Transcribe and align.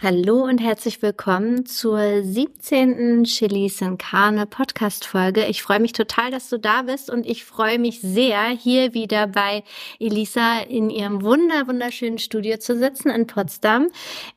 Hallo 0.00 0.44
und 0.44 0.58
herzlich 0.58 1.02
willkommen 1.02 1.66
zur 1.66 2.22
17. 2.22 3.24
Chilis 3.24 3.80
in 3.80 3.98
Carne 3.98 4.46
Podcast 4.46 5.04
Folge. 5.04 5.46
Ich 5.46 5.60
freue 5.64 5.80
mich 5.80 5.92
total, 5.92 6.30
dass 6.30 6.48
du 6.48 6.56
da 6.56 6.82
bist 6.82 7.10
und 7.10 7.26
ich 7.26 7.44
freue 7.44 7.80
mich 7.80 8.00
sehr, 8.00 8.44
hier 8.46 8.94
wieder 8.94 9.26
bei 9.26 9.64
Elisa 9.98 10.60
in 10.60 10.88
ihrem 10.88 11.24
wunder 11.24 11.66
wunderschönen 11.66 12.18
Studio 12.18 12.58
zu 12.58 12.78
sitzen 12.78 13.10
in 13.10 13.26
Potsdam. 13.26 13.88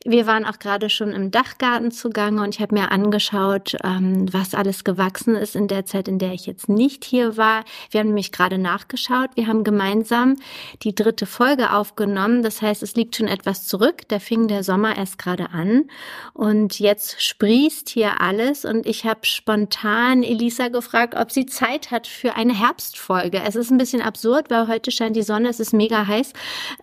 Wir 0.04 0.26
waren 0.26 0.46
auch 0.46 0.58
gerade 0.58 0.90
schon 0.90 1.12
im 1.12 1.30
Dachgarten 1.30 1.92
zugange 1.92 2.42
und 2.42 2.56
ich 2.56 2.60
habe 2.60 2.74
mir 2.74 2.92
angeschaut, 2.92 3.78
ähm, 3.84 4.34
was 4.34 4.56
alles 4.56 4.84
gewachsen 4.84 5.36
ist 5.36 5.56
in 5.56 5.68
der 5.68 5.86
Zeit, 5.86 6.08
in 6.08 6.18
der 6.18 6.34
ich 6.34 6.48
jetzt 6.48 6.70
nicht 6.70 7.06
hier 7.06 7.38
war. 7.38 7.66
Wir 7.92 8.00
haben 8.00 8.08
nämlich 8.08 8.32
gerade 8.32 8.58
nachgeschaut. 8.58 9.30
Wir 9.36 9.46
haben 9.46 9.64
gemeinsam 9.64 10.38
die 10.82 10.96
dritte 10.96 11.28
Folge 11.28 11.72
aufgenommen. 11.72 12.42
Das 12.42 12.64
heißt, 12.64 12.82
es 12.82 12.96
liegt 12.96 13.16
schon 13.16 13.28
etwas 13.28 13.68
zurück. 13.68 14.08
Da 14.08 14.18
fing 14.18 14.48
der 14.48 14.64
Sommer 14.64 14.98
erst 14.98 15.20
gerade 15.20 15.51
an. 15.54 15.90
Und 16.34 16.80
jetzt 16.80 17.22
sprießt 17.22 17.90
hier 17.90 18.22
alles 18.22 18.66
und 18.66 18.86
ich 18.86 19.06
habe 19.06 19.26
spontan 19.26 20.24
Elisa 20.24 20.70
gefragt, 20.70 21.16
ob 21.16 21.32
sie 21.32 21.46
Zeit 21.46 21.92
hat 21.92 22.08
für 22.08 22.36
eine 22.36 22.58
Herbstfolge. 22.58 23.42
Es 23.46 23.56
ist 23.56 23.72
ein 23.72 23.78
bisschen 23.78 24.02
absurd, 24.02 24.50
weil 24.50 24.68
heute 24.68 24.92
scheint 24.92 25.16
die 25.16 25.24
Sonne, 25.24 25.50
es 25.50 25.60
ist 25.60 25.74
mega 25.74 26.08
heiß. 26.08 26.34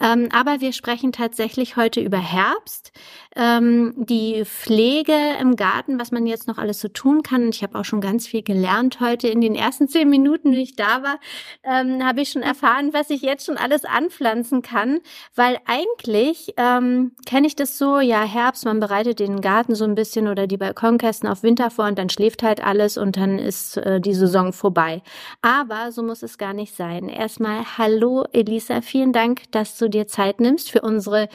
Ähm, 0.01 0.29
aber 0.33 0.61
wir 0.61 0.73
sprechen 0.73 1.13
tatsächlich 1.13 1.77
heute 1.77 2.01
über 2.01 2.19
Herbst, 2.19 2.93
ähm, 3.37 3.95
die 3.97 4.45
Pflege 4.45 5.15
im 5.41 5.57
Garten, 5.57 5.99
was 5.99 6.11
man 6.11 6.27
jetzt 6.27 6.49
noch 6.49 6.59
alles 6.59 6.81
so 6.81 6.89
tun 6.89 7.23
kann. 7.23 7.51
Ich 7.51 7.63
habe 7.63 7.79
auch 7.79 7.85
schon 7.85 8.01
ganz 8.01 8.27
viel 8.27 8.43
gelernt 8.43 9.01
heute 9.01 9.29
in 9.29 9.41
den 9.41 9.55
ersten 9.55 9.89
zehn 9.89 10.09
Minuten, 10.09 10.53
wie 10.53 10.63
ich 10.63 10.77
da 10.77 11.03
war, 11.03 11.19
ähm, 11.63 12.05
habe 12.05 12.23
ich 12.23 12.31
schon 12.31 12.43
erfahren, 12.43 12.93
was 12.93 13.11
ich 13.11 13.23
jetzt 13.23 13.47
schon 13.47 13.57
alles 13.57 13.85
anpflanzen 13.85 14.63
kann, 14.63 15.01
weil 15.35 15.59
eigentlich 15.67 16.55
ähm, 16.57 17.13
kenne 17.27 17.47
ich 17.47 17.57
das 17.57 17.79
so, 17.79 18.01
ja, 18.01 18.23
Herbst 18.23 18.58
Herbst, 18.59 18.65
man 18.65 18.81
bereitet 18.81 19.21
den 19.21 19.41
Garten 19.41 19.75
so 19.75 19.85
ein 19.85 19.95
bisschen 19.95 20.27
oder 20.27 20.47
die 20.47 20.57
Balkonkästen 20.57 21.29
auf 21.29 21.43
Winter 21.43 21.71
vor 21.71 21.87
und 21.87 21.99
dann 21.99 22.09
schläft 22.09 22.43
halt 22.43 22.65
alles 22.65 22.97
und 22.97 23.17
dann 23.17 23.39
ist 23.39 23.77
äh, 23.77 24.01
die 24.01 24.15
Saison 24.15 24.53
vorbei. 24.53 25.03
Aber 25.43 25.93
so 25.93 26.03
muss 26.03 26.23
es 26.23 26.39
gar 26.39 26.55
nicht 26.55 26.75
sein. 26.75 27.09
Erstmal 27.09 27.65
hallo 27.79 28.25
Elisa, 28.33 28.81
vielen 28.81 29.13
Dank, 29.13 29.43
dass 29.53 29.79
du 29.79 29.89
dir 29.89 30.09
Zeit 30.09 30.41
nimmst 30.41 30.71
für 30.71 30.81
unsere 30.81 31.29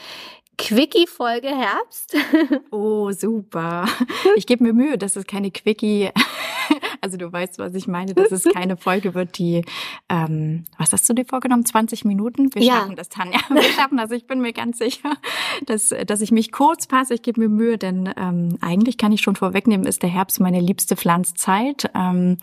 Quickie-Folge 0.58 1.48
Herbst. 1.48 2.16
Oh, 2.70 3.10
super. 3.12 3.86
Ich 4.36 4.46
gebe 4.46 4.64
mir 4.64 4.72
Mühe, 4.72 4.98
dass 4.98 5.16
es 5.16 5.26
keine 5.26 5.50
Quickie 5.50 6.10
also 7.04 7.18
du 7.18 7.30
weißt, 7.30 7.58
was 7.58 7.74
ich 7.74 7.86
meine, 7.86 8.14
dass 8.14 8.32
es 8.32 8.44
keine 8.44 8.78
Folge 8.78 9.12
wird, 9.12 9.36
die, 9.36 9.62
ähm, 10.08 10.64
was 10.78 10.90
hast 10.94 11.06
du 11.06 11.12
dir 11.12 11.26
vorgenommen? 11.26 11.66
20 11.66 12.06
Minuten? 12.06 12.54
Wir 12.54 12.62
ja. 12.62 12.74
schaffen 12.76 12.96
das, 12.96 13.10
Tanja. 13.10 13.38
Wir 13.50 13.62
schaffen 13.62 13.98
das. 13.98 14.10
Ich 14.10 14.26
bin 14.26 14.40
mir 14.40 14.54
ganz 14.54 14.78
sicher, 14.78 15.12
dass, 15.66 15.94
dass 16.06 16.22
ich 16.22 16.32
mich 16.32 16.50
kurz 16.50 16.86
passe. 16.86 17.12
Ich 17.12 17.20
gebe 17.20 17.42
mir 17.42 17.50
Mühe, 17.50 17.76
denn 17.76 18.08
ähm, 18.16 18.56
eigentlich 18.62 18.96
kann 18.96 19.12
ich 19.12 19.20
schon 19.20 19.36
vorwegnehmen, 19.36 19.86
ist 19.86 20.02
der 20.02 20.08
Herbst 20.08 20.40
meine 20.40 20.60
liebste 20.60 20.96
Pflanzzeit. 20.96 21.90
Ähm, 21.94 22.38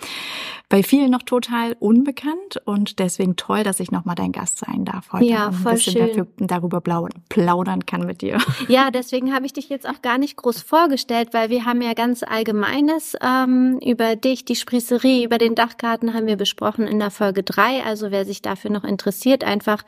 bei 0.69 0.83
vielen 0.83 1.11
noch 1.11 1.23
total 1.23 1.75
unbekannt 1.79 2.61
und 2.63 2.99
deswegen 2.99 3.35
toll, 3.35 3.63
dass 3.63 3.81
ich 3.81 3.91
nochmal 3.91 4.15
dein 4.15 4.31
Gast 4.31 4.59
sein 4.59 4.85
darf 4.85 5.11
heute. 5.11 5.25
Ja, 5.25 5.51
voll 5.51 5.71
ein 5.71 5.77
bisschen 5.77 5.93
schön. 5.93 6.07
Dafür, 6.07 6.27
darüber 6.37 6.81
plaudern 6.81 7.85
kann 7.85 8.05
mit 8.05 8.21
dir. 8.21 8.37
Ja, 8.67 8.89
deswegen 8.89 9.33
habe 9.33 9.45
ich 9.45 9.53
dich 9.53 9.67
jetzt 9.67 9.89
auch 9.89 10.01
gar 10.01 10.17
nicht 10.17 10.37
groß 10.37 10.61
vorgestellt, 10.61 11.29
weil 11.33 11.49
wir 11.49 11.65
haben 11.65 11.81
ja 11.81 11.93
ganz 11.93 12.23
Allgemeines 12.23 13.17
ähm, 13.21 13.79
über 13.83 14.15
dich, 14.15 14.45
die 14.51 14.57
Sprießerie 14.57 15.23
über 15.23 15.37
den 15.37 15.55
Dachgarten 15.55 16.13
haben 16.13 16.27
wir 16.27 16.35
besprochen 16.35 16.85
in 16.85 16.99
der 16.99 17.09
Folge 17.09 17.41
drei. 17.41 17.83
Also 17.85 18.11
wer 18.11 18.25
sich 18.25 18.41
dafür 18.41 18.69
noch 18.69 18.83
interessiert, 18.83 19.45
einfach 19.45 19.83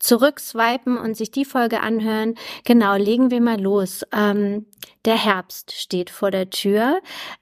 zurückswipen 0.00 0.98
und 0.98 1.16
sich 1.16 1.30
die 1.30 1.44
Folge 1.44 1.82
anhören. 1.82 2.34
Genau, 2.64 2.96
legen 2.96 3.30
wir 3.30 3.40
mal 3.40 3.60
los. 3.60 4.02
Ähm, 4.12 4.66
der 5.04 5.14
Herbst 5.14 5.70
steht 5.70 6.10
vor 6.10 6.32
der 6.32 6.50
Tür 6.50 6.98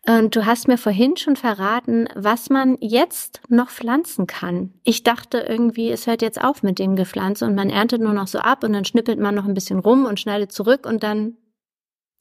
und 0.07 0.37
du 0.37 0.45
hast 0.45 0.69
mir 0.69 0.77
vorhin 0.77 1.17
schon 1.17 1.37
verraten, 1.37 2.11
was 2.15 2.51
man 2.51 2.77
jetzt 2.83 3.41
noch 3.49 3.71
pflanzen 3.71 4.27
kann. 4.27 4.75
Ich 4.85 5.03
dachte 5.03 5.39
irgendwie, 5.49 5.91
es 5.91 6.07
hört 6.07 6.21
jetzt 6.21 6.45
auf 6.45 6.63
mit 6.63 6.79
dem 6.79 6.95
Gepflanze 6.95 7.47
und 7.47 7.55
man 7.55 7.71
erntet 7.71 8.03
nur 8.03 8.13
noch 8.13 8.27
so 8.27 8.39
ab 8.41 8.65
und 8.65 8.75
dann 8.75 8.85
schnippelt 8.85 9.19
man 9.19 9.35
noch 9.35 9.47
ein 9.47 9.55
bisschen 9.55 9.79
rum 9.79 10.05
und 10.05 10.21
schneidet 10.21 10.53
zurück 10.53 10.85
und 10.85 11.03
dann 11.03 11.39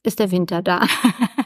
ist 0.03 0.19
der 0.19 0.31
Winter 0.31 0.61
da. 0.61 0.87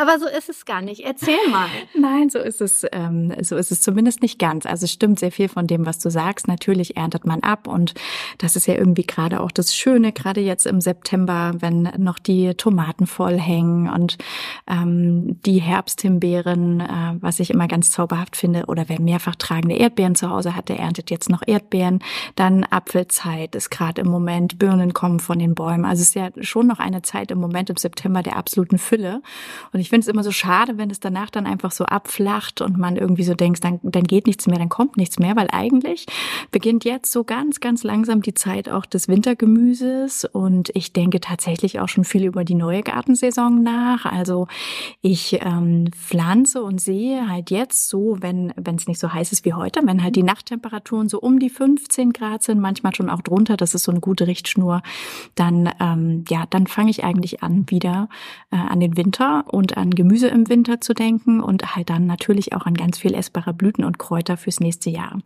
Aber 0.00 0.20
so 0.20 0.28
ist 0.28 0.48
es 0.48 0.64
gar 0.64 0.80
nicht. 0.80 1.00
Erzähl 1.00 1.48
mal. 1.50 1.66
Nein, 1.98 2.30
so 2.30 2.38
ist 2.38 2.60
es. 2.60 2.86
Ähm, 2.92 3.34
so 3.42 3.56
ist 3.56 3.72
es 3.72 3.80
zumindest 3.80 4.22
nicht 4.22 4.38
ganz. 4.38 4.64
Also 4.64 4.84
es 4.84 4.92
stimmt 4.92 5.18
sehr 5.18 5.32
viel 5.32 5.48
von 5.48 5.66
dem, 5.66 5.86
was 5.86 5.98
du 5.98 6.08
sagst. 6.08 6.46
Natürlich 6.46 6.96
erntet 6.96 7.26
man 7.26 7.40
ab 7.40 7.66
und 7.66 7.94
das 8.38 8.54
ist 8.54 8.68
ja 8.68 8.74
irgendwie 8.74 9.02
gerade 9.02 9.40
auch 9.40 9.50
das 9.50 9.74
Schöne, 9.74 10.12
gerade 10.12 10.40
jetzt 10.40 10.66
im 10.66 10.80
September, 10.80 11.52
wenn 11.58 11.90
noch 11.98 12.20
die 12.20 12.54
Tomaten 12.54 13.08
voll 13.08 13.40
hängen 13.40 13.90
und 13.90 14.18
ähm, 14.68 15.42
die 15.44 15.58
Herbsthimbeeren, 15.58 16.80
äh, 16.80 17.14
was 17.20 17.40
ich 17.40 17.50
immer 17.50 17.66
ganz 17.66 17.90
zauberhaft 17.90 18.36
finde, 18.36 18.66
oder 18.66 18.88
wer 18.88 19.00
mehrfach 19.00 19.34
tragende 19.34 19.74
Erdbeeren 19.76 20.14
zu 20.14 20.30
Hause 20.30 20.54
hat, 20.54 20.68
der 20.68 20.78
erntet 20.78 21.10
jetzt 21.10 21.28
noch 21.28 21.42
Erdbeeren. 21.44 22.04
Dann 22.36 22.62
Apfelzeit 22.62 23.56
ist 23.56 23.70
gerade 23.70 24.02
im 24.02 24.08
Moment. 24.08 24.60
Birnen 24.60 24.94
kommen 24.94 25.18
von 25.18 25.40
den 25.40 25.56
Bäumen. 25.56 25.84
Also 25.84 26.02
es 26.02 26.10
ist 26.10 26.14
ja 26.14 26.30
schon 26.40 26.68
noch 26.68 26.78
eine 26.78 27.02
Zeit 27.02 27.32
im 27.32 27.38
Moment 27.40 27.68
im 27.68 27.76
September 27.76 28.22
der 28.22 28.36
absoluten 28.36 28.78
Fülle. 28.78 29.22
Und 29.72 29.80
ich 29.80 29.87
ich 29.88 29.90
finde 29.90 30.02
es 30.02 30.08
immer 30.08 30.22
so 30.22 30.32
schade, 30.32 30.76
wenn 30.76 30.90
es 30.90 31.00
danach 31.00 31.30
dann 31.30 31.46
einfach 31.46 31.70
so 31.70 31.86
abflacht 31.86 32.60
und 32.60 32.76
man 32.76 32.96
irgendwie 32.96 33.22
so 33.22 33.32
denkt, 33.32 33.64
dann, 33.64 33.80
dann 33.82 34.04
geht 34.04 34.26
nichts 34.26 34.46
mehr, 34.46 34.58
dann 34.58 34.68
kommt 34.68 34.98
nichts 34.98 35.18
mehr, 35.18 35.34
weil 35.34 35.48
eigentlich 35.50 36.04
beginnt 36.50 36.84
jetzt 36.84 37.10
so 37.10 37.24
ganz, 37.24 37.60
ganz 37.60 37.84
langsam 37.84 38.20
die 38.20 38.34
Zeit 38.34 38.68
auch 38.68 38.84
des 38.84 39.08
Wintergemüses 39.08 40.26
und 40.26 40.68
ich 40.74 40.92
denke 40.92 41.20
tatsächlich 41.20 41.80
auch 41.80 41.88
schon 41.88 42.04
viel 42.04 42.26
über 42.26 42.44
die 42.44 42.54
neue 42.54 42.82
Gartensaison 42.82 43.62
nach. 43.62 44.04
Also 44.04 44.46
ich 45.00 45.38
ähm, 45.40 45.90
pflanze 45.92 46.62
und 46.62 46.82
sehe 46.82 47.26
halt 47.26 47.50
jetzt 47.50 47.88
so, 47.88 48.18
wenn 48.20 48.52
es 48.76 48.88
nicht 48.88 49.00
so 49.00 49.14
heiß 49.14 49.32
ist 49.32 49.46
wie 49.46 49.54
heute, 49.54 49.80
wenn 49.84 50.02
halt 50.02 50.16
die 50.16 50.22
Nachttemperaturen 50.22 51.08
so 51.08 51.18
um 51.18 51.38
die 51.38 51.48
15 51.48 52.12
Grad 52.12 52.42
sind, 52.42 52.60
manchmal 52.60 52.94
schon 52.94 53.08
auch 53.08 53.22
drunter, 53.22 53.56
das 53.56 53.74
ist 53.74 53.84
so 53.84 53.90
eine 53.90 54.00
gute 54.00 54.26
Richtschnur, 54.26 54.82
dann 55.34 55.70
ähm, 55.80 56.24
ja, 56.28 56.44
dann 56.50 56.66
fange 56.66 56.90
ich 56.90 57.04
eigentlich 57.04 57.42
an 57.42 57.64
wieder 57.70 58.10
äh, 58.50 58.56
an 58.56 58.80
den 58.80 58.98
Winter 58.98 59.44
und 59.46 59.77
an 59.78 59.90
Gemüse 59.90 60.28
im 60.28 60.48
Winter 60.48 60.80
zu 60.80 60.92
denken 60.92 61.40
und 61.40 61.76
halt 61.76 61.88
dann 61.90 62.06
natürlich 62.06 62.52
auch 62.52 62.66
an 62.66 62.74
ganz 62.74 62.98
viel 62.98 63.14
essbare 63.14 63.54
Blüten 63.54 63.84
und 63.84 63.98
Kräuter 63.98 64.36
fürs 64.36 64.60
nächste 64.60 64.90
Jahr. 64.90 65.18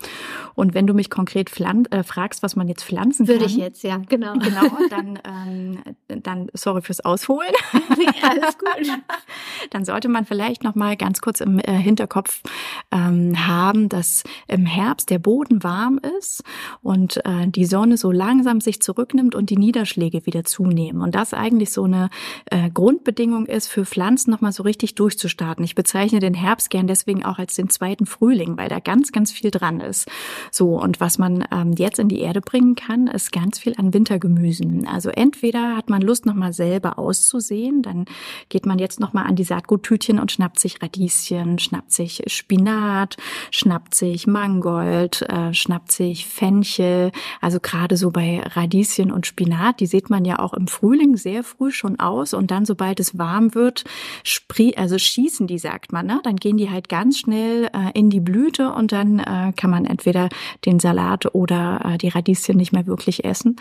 Und 0.54 0.74
wenn 0.74 0.86
du 0.86 0.94
mich 0.94 1.10
konkret 1.10 1.50
äh, 1.58 2.02
fragst, 2.02 2.42
was 2.42 2.54
man 2.54 2.68
jetzt 2.68 2.84
pflanzen 2.84 3.28
Würde 3.28 3.40
kann. 3.40 3.50
ich 3.50 3.56
jetzt, 3.56 3.82
ja, 3.82 3.96
genau. 4.08 4.34
Genau, 4.34 4.68
dann, 4.90 5.18
ähm, 5.24 5.78
dann 6.08 6.48
sorry 6.52 6.82
fürs 6.82 7.00
Ausholen. 7.00 7.52
Nee, 7.96 8.06
alles 8.22 8.58
gut. 8.58 8.88
dann 9.70 9.84
sollte 9.84 10.08
man 10.08 10.24
vielleicht 10.24 10.64
noch 10.64 10.74
mal 10.74 10.96
ganz 10.96 11.20
kurz 11.20 11.40
im 11.40 11.58
äh, 11.58 11.72
Hinterkopf 11.72 12.42
ähm, 12.90 13.46
haben, 13.46 13.88
dass 13.88 14.24
im 14.48 14.66
Herbst 14.66 15.10
der 15.10 15.18
Boden 15.18 15.62
warm 15.62 16.00
ist 16.18 16.42
und 16.82 17.24
äh, 17.24 17.46
die 17.46 17.64
Sonne 17.64 17.96
so 17.96 18.10
langsam 18.10 18.60
sich 18.60 18.80
zurücknimmt 18.82 19.34
und 19.34 19.50
die 19.50 19.56
Niederschläge 19.56 20.26
wieder 20.26 20.44
zunehmen. 20.44 21.02
Und 21.02 21.14
das 21.14 21.34
eigentlich 21.34 21.72
so 21.72 21.84
eine 21.84 22.10
äh, 22.46 22.70
Grundbedingung 22.70 23.46
ist 23.46 23.68
für 23.68 23.84
Pflanzen 23.84 24.30
noch 24.42 24.48
mal 24.48 24.52
so 24.52 24.64
richtig 24.64 24.96
durchzustarten. 24.96 25.64
Ich 25.64 25.76
bezeichne 25.76 26.18
den 26.18 26.34
Herbst 26.34 26.68
gern 26.68 26.88
deswegen 26.88 27.24
auch 27.24 27.38
als 27.38 27.54
den 27.54 27.70
zweiten 27.70 28.06
Frühling, 28.06 28.56
weil 28.56 28.68
da 28.68 28.80
ganz, 28.80 29.12
ganz 29.12 29.30
viel 29.30 29.52
dran 29.52 29.80
ist. 29.80 30.08
So, 30.50 30.80
und 30.80 31.00
was 31.00 31.16
man 31.18 31.44
ähm, 31.52 31.72
jetzt 31.78 32.00
in 32.00 32.08
die 32.08 32.18
Erde 32.18 32.40
bringen 32.40 32.74
kann, 32.74 33.06
ist 33.06 33.30
ganz 33.30 33.60
viel 33.60 33.74
an 33.78 33.94
Wintergemüsen. 33.94 34.86
Also 34.86 35.10
entweder 35.10 35.76
hat 35.76 35.88
man 35.88 36.02
Lust, 36.02 36.26
nochmal 36.26 36.52
selber 36.52 36.98
auszusehen, 36.98 37.82
dann 37.82 38.04
geht 38.48 38.66
man 38.66 38.78
jetzt 38.78 39.00
nochmal 39.00 39.26
an 39.26 39.36
die 39.36 39.44
Saatguttütchen 39.44 40.18
und 40.18 40.32
schnappt 40.32 40.58
sich 40.58 40.82
Radieschen, 40.82 41.58
schnappt 41.58 41.92
sich 41.92 42.22
Spinat, 42.26 43.16
schnappt 43.50 43.94
sich 43.94 44.26
Mangold, 44.26 45.22
äh, 45.22 45.54
schnappt 45.54 45.92
sich 45.92 46.26
Fenchel. 46.26 47.12
Also 47.40 47.60
gerade 47.60 47.96
so 47.96 48.10
bei 48.10 48.40
Radieschen 48.40 49.12
und 49.12 49.26
Spinat, 49.26 49.78
die 49.80 49.86
sieht 49.86 50.10
man 50.10 50.24
ja 50.24 50.40
auch 50.40 50.52
im 50.52 50.66
Frühling 50.66 51.16
sehr 51.16 51.44
früh 51.44 51.70
schon 51.70 52.00
aus 52.00 52.34
und 52.34 52.50
dann, 52.50 52.64
sobald 52.64 52.98
es 52.98 53.18
warm 53.18 53.54
wird, 53.54 53.84
spree 54.32 54.74
also 54.76 54.98
schießen 54.98 55.46
die, 55.46 55.58
sagt 55.58 55.92
man, 55.92 56.06
ne? 56.06 56.20
Dann 56.24 56.36
gehen 56.36 56.56
die 56.56 56.70
halt 56.70 56.88
ganz 56.88 57.18
schnell 57.18 57.70
äh, 57.72 57.90
in 57.94 58.10
die 58.10 58.20
Blüte 58.20 58.72
und 58.72 58.92
dann 58.92 59.18
äh, 59.18 59.52
kann 59.56 59.70
man 59.70 59.84
entweder 59.84 60.28
den 60.64 60.80
Salat 60.80 61.34
oder 61.34 61.80
äh, 61.84 61.98
die 61.98 62.08
Radieschen 62.08 62.56
nicht 62.56 62.72
mehr 62.72 62.86
wirklich 62.86 63.24
essen. 63.24 63.56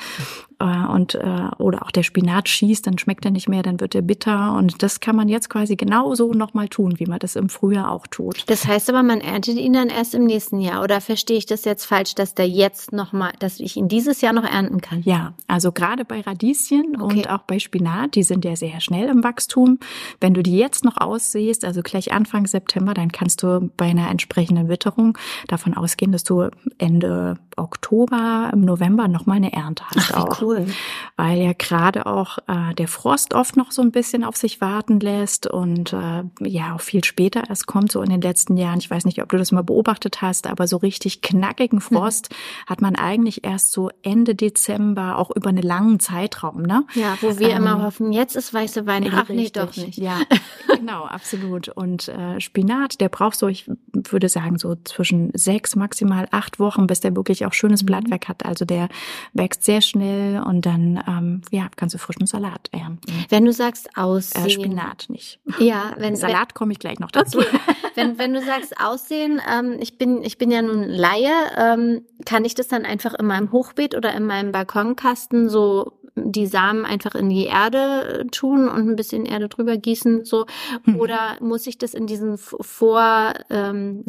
Äh, 0.62 0.88
und 0.92 1.16
äh, 1.16 1.50
oder 1.58 1.84
auch 1.84 1.92
der 1.92 2.04
Spinat 2.04 2.48
schießt, 2.48 2.86
dann 2.86 2.98
schmeckt 2.98 3.26
er 3.26 3.32
nicht 3.32 3.50
mehr, 3.50 3.64
dann 3.64 3.80
wird 3.80 3.96
er 3.96 4.04
bitter. 4.04 4.54
Und 4.54 4.84
das 4.84 5.00
kann 5.00 5.16
man 5.16 5.28
jetzt 5.28 5.50
quasi 5.50 5.76
genauso 5.76 6.34
nochmal 6.34 6.68
tun, 6.68 7.00
wie 7.00 7.08
man 7.08 7.20
das 7.20 7.36
im 7.36 7.50
Frühjahr 7.50 7.90
auch 7.92 8.06
tut. 8.08 8.44
Das 8.48 8.68
heißt 8.68 8.90
aber, 8.90 9.02
man 9.02 9.22
erntet 9.22 9.58
ihn 9.58 9.74
dann 9.74 9.90
erst 9.90 10.14
im 10.14 10.26
nächsten 10.26 10.60
Jahr. 10.60 10.84
Oder 10.84 11.02
verstehe 11.02 11.38
ich 11.38 11.48
das 11.48 11.66
jetzt 11.66 11.86
falsch, 11.86 12.14
dass 12.14 12.36
der 12.36 12.48
jetzt 12.48 12.94
nochmal, 12.94 13.32
dass 13.40 13.60
ich 13.60 13.76
ihn 13.76 13.88
dieses 13.88 14.22
Jahr 14.22 14.34
noch 14.34 14.44
ernten 14.44 14.82
kann? 14.82 15.02
Ja, 15.04 15.34
also 15.48 15.72
gerade 15.72 16.06
bei 16.06 16.22
Radieschen 16.22 17.02
okay. 17.02 17.16
und 17.16 17.30
auch 17.30 17.42
bei 17.44 17.58
Spinat, 17.58 18.16
die 18.16 18.24
sind 18.24 18.46
ja 18.46 18.56
sehr 18.56 18.80
schnell 18.82 19.10
im 19.10 19.24
Wachstum. 19.24 19.80
Wenn 20.20 20.34
du 20.34 20.44
die 20.44 20.58
jetzt 20.58 20.86
noch 20.86 20.98
aussiehst, 20.98 21.66
also 21.66 21.82
gleich 21.82 22.14
Anfang 22.14 22.46
September, 22.46 22.94
dann 22.94 23.12
kannst 23.12 23.42
du 23.42 23.72
bei 23.78 23.86
einer 23.86 24.10
entsprechenden 24.10 24.70
Witterung 24.70 25.18
davon 25.48 25.74
ausgehen, 25.74 26.12
dass 26.12 26.24
du 26.24 26.50
Ende 26.78 27.38
Oktober, 27.58 28.50
im 28.54 28.62
November 28.62 29.08
nochmal 29.08 29.38
eine 29.38 29.54
Ernte 29.54 29.84
hast. 29.88 30.12
Ach, 30.14 30.18
wie 30.18 30.30
auch. 30.30 30.42
cool. 30.42 30.51
Weil 31.18 31.42
ja 31.42 31.54
gerade 31.54 32.06
auch 32.06 32.38
äh, 32.48 32.74
der 32.76 32.88
Frost 32.88 33.34
oft 33.34 33.58
noch 33.58 33.72
so 33.72 33.82
ein 33.82 33.92
bisschen 33.92 34.24
auf 34.24 34.36
sich 34.36 34.62
warten 34.62 35.00
lässt 35.00 35.48
und 35.48 35.94
äh, 35.94 36.24
ja 36.40 36.76
auch 36.76 36.82
viel 36.82 37.04
später 37.04 37.44
erst 37.50 37.68
kommt, 37.68 37.92
so 37.92 38.02
in 38.02 38.10
den 38.10 38.22
letzten 38.22 38.58
Jahren. 38.58 38.80
Ich 38.80 38.90
weiß 38.90 39.06
nicht, 39.06 39.22
ob 39.22 39.30
du 39.30 39.38
das 39.38 39.52
mal 39.52 39.64
beobachtet 39.64 40.22
hast, 40.22 40.48
aber 40.48 40.68
so 40.68 40.78
richtig 40.78 41.22
knackigen 41.22 41.78
mhm. 41.78 41.82
Frost 41.82 42.30
mhm. 42.30 42.70
hat 42.70 42.82
man 42.82 42.96
eigentlich 42.96 43.44
erst 43.44 43.72
so 43.72 43.90
Ende 44.04 44.36
Dezember, 44.36 45.18
auch 45.18 45.32
über 45.32 45.50
einen 45.50 45.64
langen 45.64 46.00
Zeitraum. 46.00 46.64
Ne? 46.64 46.86
Ja, 46.96 47.18
wo 47.22 47.38
wir 47.40 47.50
ähm, 47.50 47.58
immer 47.58 47.84
hoffen, 47.84 48.12
jetzt 48.12 48.36
ist 48.36 48.54
weiße 48.54 48.86
Wein. 48.86 49.10
Ach 49.14 49.30
nee, 49.30 49.50
doch 49.50 49.76
nicht. 49.76 49.98
Ja, 49.98 50.20
genau, 50.76 51.06
absolut. 51.06 51.70
Und 51.70 52.08
äh, 52.08 52.40
Spinat, 52.40 53.00
der 53.02 53.10
braucht 53.10 53.38
so, 53.38 53.48
ich 53.48 53.70
würde 53.94 54.30
sagen, 54.30 54.58
so 54.58 54.76
zwischen 54.84 55.32
sechs, 55.34 55.76
maximal 55.76 56.28
acht 56.32 56.60
Wochen, 56.60 56.88
bis 56.88 57.00
der 57.00 57.16
wirklich 57.16 57.46
auch 57.46 57.54
schönes 57.54 57.84
mhm. 57.84 57.88
Blattwerk 57.88 58.28
hat. 58.28 58.46
Also 58.46 58.66
der 58.66 58.90
wächst 59.34 59.64
sehr 59.64 59.82
schnell 59.82 60.41
und 60.42 60.66
dann 60.66 61.04
ähm, 61.08 61.42
ja 61.52 61.68
kannst 61.76 61.96
du 61.96 62.00
frischen 62.00 62.26
Salat 62.26 62.70
ernten. 62.72 63.12
Wenn 63.30 63.46
du 63.46 63.54
sagst 63.54 63.90
aussehen, 63.96 64.46
äh, 64.46 64.50
Spinat 64.50 65.06
nicht. 65.10 65.40
Ja, 65.60 65.94
wenn 65.98 66.16
Salat 66.16 66.54
komme 66.54 66.74
ich 66.74 66.80
gleich 66.80 67.00
noch 67.00 67.12
dazu. 67.12 67.40
Okay. 67.40 67.58
wenn 67.96 68.18
wenn 68.18 68.34
du 68.34 68.42
sagst 68.42 68.80
aussehen, 68.80 69.42
ähm, 69.52 69.78
ich 69.80 69.98
bin 69.98 70.24
ich 70.24 70.38
bin 70.38 70.52
ja 70.52 70.62
nun 70.62 70.84
Laie, 70.84 71.32
ähm, 71.58 72.02
kann 72.26 72.46
ich 72.46 72.56
das 72.56 72.68
dann 72.68 72.86
einfach 72.86 73.14
in 73.14 73.26
meinem 73.26 73.52
Hochbeet 73.52 73.96
oder 73.96 74.14
in 74.14 74.26
meinem 74.26 74.52
Balkonkasten 74.52 75.50
so 75.50 76.02
die 76.16 76.48
Samen 76.48 76.86
einfach 76.86 77.16
in 77.16 77.30
die 77.30 77.46
Erde 77.46 78.22
äh, 78.22 78.26
tun 78.26 78.68
und 78.68 78.90
ein 78.90 78.96
bisschen 78.96 79.26
Erde 79.26 79.50
drüber 79.50 79.78
gießen, 79.78 80.26
so? 80.26 80.46
Mhm. 80.86 81.00
Oder 81.00 81.38
muss 81.40 81.68
ich 81.68 81.78
das 81.78 81.94
in 81.94 82.08
diesen 82.08 82.38
Vorsaat 82.38 83.46
ähm, 83.50 84.04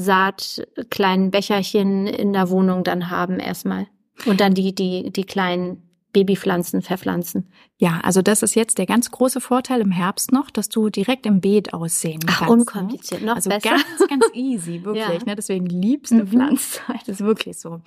kleinen 0.90 1.31
Becherchen 1.31 2.06
in 2.06 2.32
der 2.32 2.50
Wohnung 2.50 2.84
dann 2.84 3.11
haben 3.11 3.38
erstmal? 3.38 3.87
Und 4.26 4.40
dann 4.40 4.55
die, 4.55 4.75
die, 4.75 5.11
die 5.11 5.25
kleinen 5.25 5.82
Babypflanzen 6.12 6.82
verpflanzen. 6.82 7.48
Ja, 7.78 8.00
also 8.04 8.22
das 8.22 8.42
ist 8.42 8.54
jetzt 8.54 8.78
der 8.78 8.86
ganz 8.86 9.10
große 9.10 9.40
Vorteil 9.40 9.80
im 9.80 9.90
Herbst 9.90 10.30
noch, 10.30 10.50
dass 10.50 10.68
du 10.68 10.88
direkt 10.88 11.26
im 11.26 11.40
Beet 11.40 11.74
aussehen 11.74 12.20
kannst. 12.20 12.42
Ach, 12.42 12.48
unkompliziert, 12.48 13.22
ne? 13.22 13.28
noch 13.28 13.36
also 13.36 13.50
besser. 13.50 13.70
ganz, 13.70 14.08
ganz 14.08 14.24
easy, 14.34 14.84
wirklich. 14.84 15.04
ja. 15.04 15.24
ne? 15.24 15.34
Deswegen 15.34 15.66
liebst 15.66 16.12
du 16.12 16.18
mhm. 16.18 16.28
Pflanzzeit, 16.28 17.00
das 17.06 17.20
ist 17.20 17.26
wirklich 17.26 17.58
so. 17.58 17.80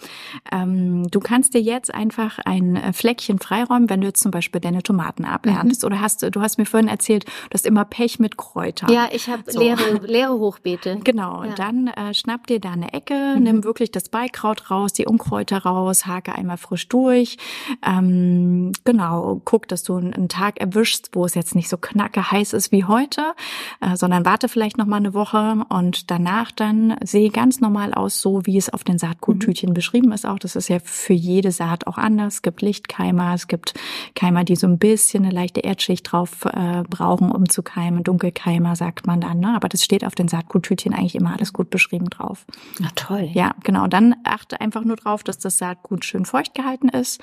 Ähm, 0.52 1.08
du 1.12 1.20
kannst 1.20 1.54
dir 1.54 1.62
jetzt 1.62 1.94
einfach 1.94 2.40
ein 2.40 2.76
äh, 2.76 2.94
Fleckchen 2.94 3.40
freiräumen, 3.40 3.90
wenn 3.90 4.02
du 4.02 4.08
jetzt 4.08 4.22
zum 4.22 4.32
Beispiel 4.32 4.60
deine 4.60 4.84
Tomaten 4.84 5.24
aberntest. 5.24 5.84
Mhm. 5.84 5.88
Oder 5.88 6.02
hast 6.02 6.24
du 6.24 6.42
hast 6.42 6.58
mir 6.58 6.66
vorhin 6.66 6.90
erzählt, 6.90 7.26
du 7.26 7.54
hast 7.54 7.66
immer 7.66 7.86
Pech 7.86 8.20
mit 8.20 8.36
Kräutern. 8.38 8.92
Ja, 8.92 9.08
ich 9.14 9.30
habe 9.30 9.50
so. 9.50 9.60
leere, 9.60 10.02
leere 10.06 10.34
Hochbeete. 10.34 11.00
Genau, 11.04 11.44
ja. 11.44 11.54
dann 11.54 11.88
äh, 11.88 12.14
schnapp 12.14 12.48
dir 12.48 12.60
da 12.60 12.72
eine 12.72 12.92
Ecke, 12.92 13.36
mhm. 13.38 13.44
nimm 13.44 13.64
wirklich 13.64 13.92
das 13.92 14.10
Beikraut 14.10 14.72
raus, 14.72 14.92
die 14.92 15.06
Unkräuter 15.06 15.60
raus, 15.60 16.06
hake 16.06 16.36
einmal 16.36 16.58
frisch 16.58 16.90
durch. 16.90 17.38
Ähm, 17.86 18.15
ähm, 18.16 18.72
genau, 18.84 19.42
guck, 19.46 19.68
dass 19.68 19.84
du 19.84 19.98
einen 19.98 20.30
Tag 20.30 20.60
erwischst, 20.60 21.10
wo 21.14 21.26
es 21.26 21.36
jetzt 21.36 21.56
nicht 21.56 21.70
so 21.70 21.78
knacke 21.78 22.32
heiß 22.32 22.54
ist 22.54 22.72
wie 22.72 22.86
heute, 22.86 23.34
äh, 23.82 23.96
sondern 23.96 24.26
warte 24.26 24.50
vielleicht 24.50 24.78
noch 24.78 24.86
mal 24.86 24.98
eine 24.98 25.14
Woche 25.14 25.64
und 25.70 26.12
danach 26.12 26.52
dann 26.52 26.96
sehe 27.04 27.30
ganz 27.30 27.62
normal 27.62 27.94
aus, 27.94 28.22
so 28.22 28.46
wie 28.46 28.58
es 28.58 28.70
auf 28.70 28.84
den 28.84 28.98
Saatguttütchen 28.98 29.70
mhm. 29.70 29.74
beschrieben 29.74 30.12
ist 30.12 30.26
auch. 30.26 30.40
Das 30.40 30.56
ist 30.56 30.70
ja 30.70 30.80
für 30.84 31.14
jede 31.14 31.52
Saat 31.52 31.88
auch 31.88 31.98
anders. 31.98 32.36
Es 32.36 32.42
gibt 32.42 32.62
Lichtkeimer, 32.62 33.34
es 33.34 33.48
gibt 33.48 33.74
Keimer, 34.16 34.44
die 34.44 34.56
so 34.56 34.68
ein 34.68 34.78
bisschen 34.78 35.26
eine 35.26 35.34
leichte 35.34 35.62
Erdschicht 35.62 36.12
drauf 36.12 36.46
äh, 36.46 36.84
brauchen, 36.90 37.32
um 37.32 37.50
zu 37.50 37.64
keimen. 37.64 38.04
Dunkelkeimer 38.04 38.76
sagt 38.76 39.08
man 39.08 39.22
dann, 39.22 39.40
ne? 39.40 39.56
aber 39.56 39.70
das 39.70 39.84
steht 39.84 40.06
auf 40.06 40.16
den 40.16 40.28
Saatguttütchen 40.28 40.94
eigentlich 40.94 41.16
immer 41.16 41.34
alles 41.34 41.54
gut 41.54 41.70
beschrieben 41.70 42.10
drauf. 42.10 42.46
Na 42.80 42.90
toll. 42.96 43.30
Ja, 43.34 43.54
genau. 43.64 43.88
Dann 43.88 44.16
achte 44.24 44.62
einfach 44.62 44.84
nur 44.84 44.96
drauf, 44.96 45.24
dass 45.24 45.40
das 45.40 45.58
Saatgut 45.58 46.06
schön 46.06 46.26
feucht 46.26 46.54
gehalten 46.54 46.90
ist. 46.90 47.22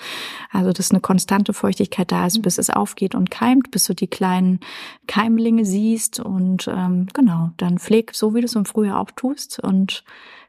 Also 0.50 0.72
dass 0.82 0.90
eine 0.90 1.00
konstante 1.00 1.52
Feuchtigkeit 1.52 2.10
da 2.10 2.26
ist, 2.26 2.42
bis 2.42 2.58
es 2.58 2.68
aufgeht 2.68 3.14
und 3.14 3.30
keimt, 3.30 3.70
bis 3.70 3.84
du 3.84 3.94
die 3.94 4.08
kleinen 4.08 4.58
Keimlinge 5.06 5.64
siehst 5.64 6.18
und 6.18 6.66
ähm, 6.66 7.06
genau, 7.14 7.50
dann 7.56 7.78
pfleg 7.78 8.12
so, 8.14 8.34
wie 8.34 8.40
du 8.40 8.46
es 8.46 8.56
im 8.56 8.64
Frühjahr 8.64 8.98
auch 8.98 9.12
tust 9.12 9.60
und 9.60 10.02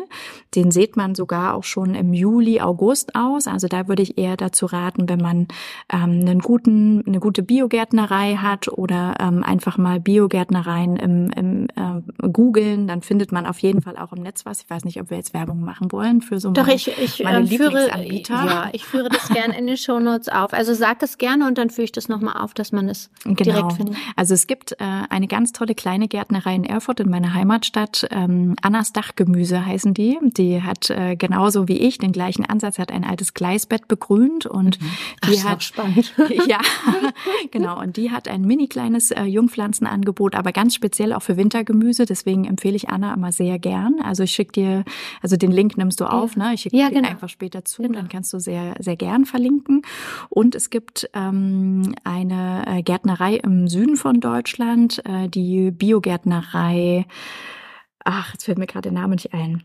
den 0.54 0.70
sieht 0.70 0.96
man 0.96 1.14
sogar 1.14 1.52
auch 1.54 1.64
schon 1.64 1.94
im 1.94 2.14
Juli, 2.14 2.62
August 2.62 3.14
aus. 3.14 3.46
Also 3.46 3.68
da 3.68 3.88
würde 3.88 4.02
ich 4.02 4.16
eher 4.16 4.38
dazu 4.38 4.64
raten, 4.64 5.10
wenn 5.10 5.20
man 5.20 5.48
ähm, 5.92 6.20
einen 6.20 6.38
guten, 6.38 7.04
eine 7.06 7.20
gute 7.20 7.42
Biogärtnerei 7.42 8.36
hat 8.36 8.68
oder 8.68 8.85
ähm, 8.90 9.42
einfach 9.42 9.78
mal 9.78 10.00
Biogärtnereien 10.00 10.96
im, 10.96 11.30
im 11.30 11.68
äh, 11.76 12.28
googeln, 12.28 12.86
dann 12.86 13.02
findet 13.02 13.32
man 13.32 13.46
auf 13.46 13.58
jeden 13.58 13.82
Fall 13.82 13.96
auch 13.96 14.12
im 14.12 14.22
Netz 14.22 14.46
was. 14.46 14.60
Ich 14.60 14.70
weiß 14.70 14.84
nicht, 14.84 15.00
ob 15.00 15.10
wir 15.10 15.16
jetzt 15.16 15.34
Werbung 15.34 15.60
machen 15.60 15.90
wollen 15.92 16.20
für 16.20 16.40
so 16.40 16.50
Doch, 16.50 16.66
meine, 16.66 16.76
ich, 16.76 16.88
ich, 16.98 17.22
meine 17.22 17.44
äh, 17.44 17.56
führe, 17.56 17.90
Ja, 18.28 18.68
ich 18.72 18.84
führe 18.84 19.08
das 19.08 19.28
gerne 19.28 19.56
in 19.58 19.66
den 19.66 19.76
Shownotes 19.76 20.28
auf. 20.28 20.52
Also 20.52 20.74
sag 20.74 21.02
es 21.02 21.18
gerne 21.18 21.46
und 21.46 21.58
dann 21.58 21.70
führe 21.70 21.84
ich 21.84 21.92
das 21.92 22.08
nochmal 22.08 22.42
auf, 22.42 22.54
dass 22.54 22.72
man 22.72 22.88
es 22.88 23.10
genau. 23.24 23.36
direkt 23.36 23.72
findet. 23.74 23.96
Also 24.16 24.34
es 24.34 24.46
gibt 24.46 24.72
äh, 24.72 24.76
eine 25.08 25.26
ganz 25.26 25.52
tolle 25.52 25.74
kleine 25.74 26.08
Gärtnerei 26.08 26.54
in 26.54 26.64
Erfurt 26.64 27.00
in 27.00 27.10
meiner 27.10 27.34
Heimatstadt. 27.34 28.06
Ähm, 28.10 28.56
Annas 28.62 28.92
Dachgemüse 28.92 29.64
heißen 29.64 29.94
die. 29.94 30.18
Die 30.22 30.62
hat 30.62 30.90
äh, 30.90 31.16
genauso 31.16 31.68
wie 31.68 31.78
ich 31.78 31.98
den 31.98 32.12
gleichen 32.12 32.44
Ansatz, 32.44 32.78
hat 32.78 32.92
ein 32.92 33.04
altes 33.04 33.34
Gleisbett 33.34 33.88
begrünt 33.88 34.46
und 34.46 34.80
mhm. 34.80 34.90
die 35.28 35.38
Ach, 35.44 35.50
hat 35.50 35.62
spannend. 35.62 36.12
ja 36.46 36.60
genau 37.50 37.80
und 37.80 37.96
die 37.96 38.10
hat 38.10 38.28
ein 38.28 38.42
mini 38.42 38.66
kleines 38.76 39.10
äh, 39.10 39.22
Jungpflanzenangebot, 39.22 40.34
aber 40.34 40.52
ganz 40.52 40.74
speziell 40.74 41.14
auch 41.14 41.22
für 41.22 41.38
Wintergemüse. 41.38 42.04
Deswegen 42.04 42.44
empfehle 42.44 42.76
ich 42.76 42.90
Anna 42.90 43.14
immer 43.14 43.32
sehr 43.32 43.58
gern. 43.58 44.02
Also 44.02 44.24
ich 44.24 44.32
schicke 44.32 44.52
dir, 44.52 44.84
also 45.22 45.38
den 45.38 45.50
Link 45.50 45.78
nimmst 45.78 45.98
du 45.98 46.04
auf, 46.04 46.36
ne? 46.36 46.52
Ich 46.52 46.60
schicke 46.60 46.76
ja, 46.76 46.90
genau. 46.90 47.08
einfach 47.08 47.30
später 47.30 47.64
zu, 47.64 47.80
genau. 47.80 47.94
dann 47.94 48.10
kannst 48.10 48.34
du 48.34 48.38
sehr, 48.38 48.74
sehr 48.78 48.96
gern 48.96 49.24
verlinken. 49.24 49.80
Und 50.28 50.54
es 50.54 50.68
gibt 50.68 51.08
ähm, 51.14 51.94
eine 52.04 52.64
äh, 52.66 52.82
Gärtnerei 52.82 53.36
im 53.36 53.66
Süden 53.66 53.96
von 53.96 54.20
Deutschland, 54.20 55.00
äh, 55.06 55.30
die 55.30 55.70
Biogärtnerei. 55.70 57.06
Ach, 58.04 58.34
jetzt 58.34 58.44
fällt 58.44 58.58
mir 58.58 58.66
gerade 58.66 58.90
der 58.90 59.00
Name 59.00 59.14
nicht 59.14 59.32
ein. 59.32 59.62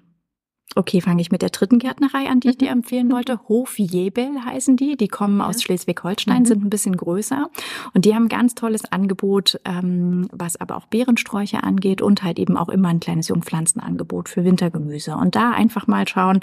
Okay, 0.74 1.02
fange 1.02 1.22
ich 1.22 1.32
mit 1.32 1.42
der 1.42 1.50
dritten 1.50 1.80
Gärtnerei 1.80 2.30
an, 2.30 2.40
die 2.40 2.50
ich 2.50 2.58
dir 2.58 2.72
mhm. 2.72 2.80
empfehlen 2.80 3.12
wollte. 3.12 3.42
Hof 3.50 3.78
Jebel 3.78 4.30
heißen 4.46 4.78
die. 4.78 4.96
Die 4.96 5.10
kommen 5.10 5.40
ja. 5.40 5.48
aus 5.48 5.62
Schleswig-Holstein, 5.62 6.44
mhm. 6.44 6.46
sind 6.46 6.64
ein 6.64 6.70
bisschen 6.70 6.96
größer. 6.96 7.50
Und 7.94 8.06
die 8.06 8.16
haben 8.16 8.26
ein 8.26 8.30
ganz 8.30 8.56
tolles 8.56 8.90
Angebot, 8.90 9.60
ähm, 9.66 10.30
was 10.32 10.56
aber 10.62 10.78
auch 10.78 10.86
Beerensträucher 10.86 11.66
angeht 11.66 12.02
und 12.02 12.24
halt 12.24 12.40
eben 12.40 12.56
auch 12.56 12.70
immer 12.70 12.88
ein 12.88 13.02
kleines 13.02 13.28
Jungpflanzenangebot 13.28 14.30
für 14.30 14.46
Wintergemüse. 14.46 15.16
Und 15.16 15.36
da 15.36 15.52
einfach 15.52 15.88
mal 15.88 16.08
schauen, 16.08 16.40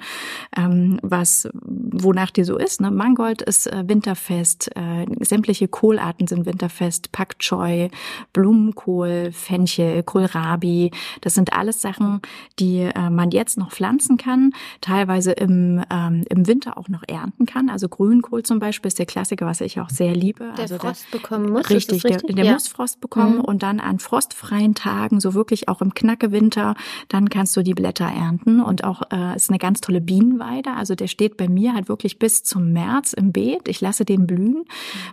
ähm, 0.54 1.00
was, 1.02 1.48
wonach 1.54 2.30
dir 2.30 2.44
so 2.44 2.58
ist. 2.58 2.82
Ne? 2.82 2.90
Mangold 2.90 3.40
ist 3.40 3.66
äh, 3.66 3.88
winterfest, 3.88 4.70
äh, 4.76 5.06
sämtliche 5.24 5.68
Kohlarten 5.68 6.26
sind 6.26 6.44
winterfest, 6.44 7.12
Pak 7.12 7.38
Choi, 7.38 7.88
Blumenkohl, 8.34 9.30
Fenchel, 9.32 10.02
Kohlrabi. 10.02 10.90
Das 11.22 11.34
sind 11.34 11.54
alles 11.54 11.80
Sachen, 11.80 12.20
die 12.58 12.80
äh, 12.80 13.08
man 13.08 13.30
jetzt 13.30 13.56
noch 13.56 13.70
pflanzen 13.70 14.17
kann, 14.18 14.52
teilweise 14.80 15.32
im, 15.32 15.82
ähm, 15.90 16.24
im 16.28 16.46
Winter 16.46 16.76
auch 16.76 16.88
noch 16.88 17.02
ernten 17.08 17.46
kann. 17.46 17.70
Also 17.70 17.88
Grünkohl 17.88 18.42
zum 18.42 18.58
Beispiel 18.58 18.88
ist 18.88 18.98
der 18.98 19.06
Klassiker, 19.06 19.46
was 19.46 19.60
ich 19.60 19.80
auch 19.80 19.88
sehr 19.88 20.14
liebe. 20.14 20.52
Der 20.56 20.64
also 20.64 20.78
Frost 20.78 21.06
der, 21.12 21.18
bekommen 21.18 21.52
muss. 21.52 21.70
Richtig, 21.70 22.04
richtig? 22.04 22.26
der, 22.26 22.36
der 22.36 22.44
ja. 22.44 22.52
muss 22.52 22.68
Frost 22.68 23.00
bekommen 23.00 23.36
mhm. 23.36 23.44
und 23.44 23.62
dann 23.62 23.80
an 23.80 23.98
frostfreien 23.98 24.74
Tagen, 24.74 25.20
so 25.20 25.34
wirklich 25.34 25.68
auch 25.68 25.80
im 25.80 25.94
Knackewinter, 25.94 26.74
dann 27.08 27.28
kannst 27.30 27.56
du 27.56 27.62
die 27.62 27.74
Blätter 27.74 28.06
ernten 28.06 28.60
und 28.60 28.84
auch 28.84 29.02
äh, 29.10 29.36
ist 29.36 29.50
eine 29.50 29.58
ganz 29.58 29.80
tolle 29.80 30.00
Bienenweide. 30.00 30.72
Also 30.72 30.94
der 30.94 31.06
steht 31.06 31.36
bei 31.36 31.48
mir 31.48 31.74
halt 31.74 31.88
wirklich 31.88 32.18
bis 32.18 32.42
zum 32.42 32.72
März 32.72 33.12
im 33.12 33.32
Beet. 33.32 33.68
Ich 33.68 33.80
lasse 33.80 34.04
den 34.04 34.26
blühen, 34.26 34.64
mhm. 34.64 34.64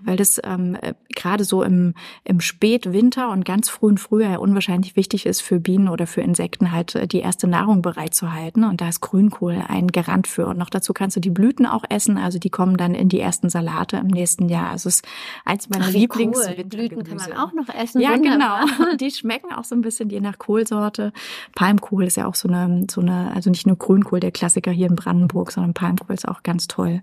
weil 0.04 0.18
das 0.18 0.42
ähm, 0.44 0.76
äh, 0.82 0.94
gerade 1.16 1.44
so 1.44 1.64
im, 1.64 1.94
im 2.24 2.42
Spätwinter 2.42 3.30
und 3.30 3.46
ganz 3.46 3.70
frühen 3.70 3.98
Frühjahr 3.98 4.40
unwahrscheinlich 4.40 4.96
wichtig 4.96 5.26
ist 5.26 5.42
für 5.42 5.60
Bienen 5.60 5.88
oder 5.88 6.08
für 6.08 6.22
Insekten 6.22 6.72
halt 6.72 6.96
äh, 6.96 7.08
die 7.08 7.20
erste 7.20 7.48
Nahrung 7.48 7.82
bereitzuhalten. 7.82 8.64
Und 8.64 8.82
da 8.82 8.88
ist 8.96 9.02
Grünkohl 9.02 9.64
ein 9.68 9.88
Garant 9.88 10.28
für. 10.28 10.48
Und 10.48 10.58
noch 10.58 10.70
dazu 10.70 10.94
kannst 10.94 11.16
du 11.16 11.20
die 11.20 11.30
Blüten 11.30 11.66
auch 11.66 11.84
essen. 11.90 12.18
Also 12.18 12.40
die 12.40 12.50
kommen 12.50 12.78
dann 12.78 12.96
in 12.96 13.10
die 13.10 13.20
ersten 13.20 13.50
Salate 13.50 13.98
im 13.98 14.08
nächsten 14.08 14.48
Jahr. 14.50 14.70
Also 14.70 14.90
es 14.90 14.96
ist 14.98 15.08
eins 15.44 15.70
meiner 15.70 15.90
Lieblings. 15.90 16.38
Cool. 16.38 16.64
Blüten 16.64 17.04
kann 17.04 17.18
man 17.18 17.34
auch 17.34 17.54
noch 17.54 17.74
essen. 17.74 18.02
Ja, 18.02 18.12
Wunderbar. 18.12 18.66
genau. 18.66 18.96
Die 19.00 19.12
schmecken 19.12 19.54
auch 19.54 19.64
so 19.64 19.75
ein 19.75 19.82
bisschen 19.82 20.10
je 20.10 20.22
nach 20.22 20.40
Kohlsorte. 20.40 21.12
Palmkohl 21.56 22.06
ist 22.06 22.18
ja 22.18 22.28
auch 22.28 22.36
so 22.36 22.48
eine, 22.48 22.88
so 22.90 23.02
eine, 23.02 23.32
also 23.34 23.50
nicht 23.50 23.68
nur 23.68 23.78
Grünkohl, 23.78 24.20
der 24.20 24.32
Klassiker 24.32 24.72
hier 24.72 24.88
in 24.88 24.96
Brandenburg, 24.96 25.52
sondern 25.52 25.74
Palmkohl 25.74 26.16
ist 26.16 26.28
auch 26.28 26.44
ganz 26.44 26.68
toll. 26.68 27.02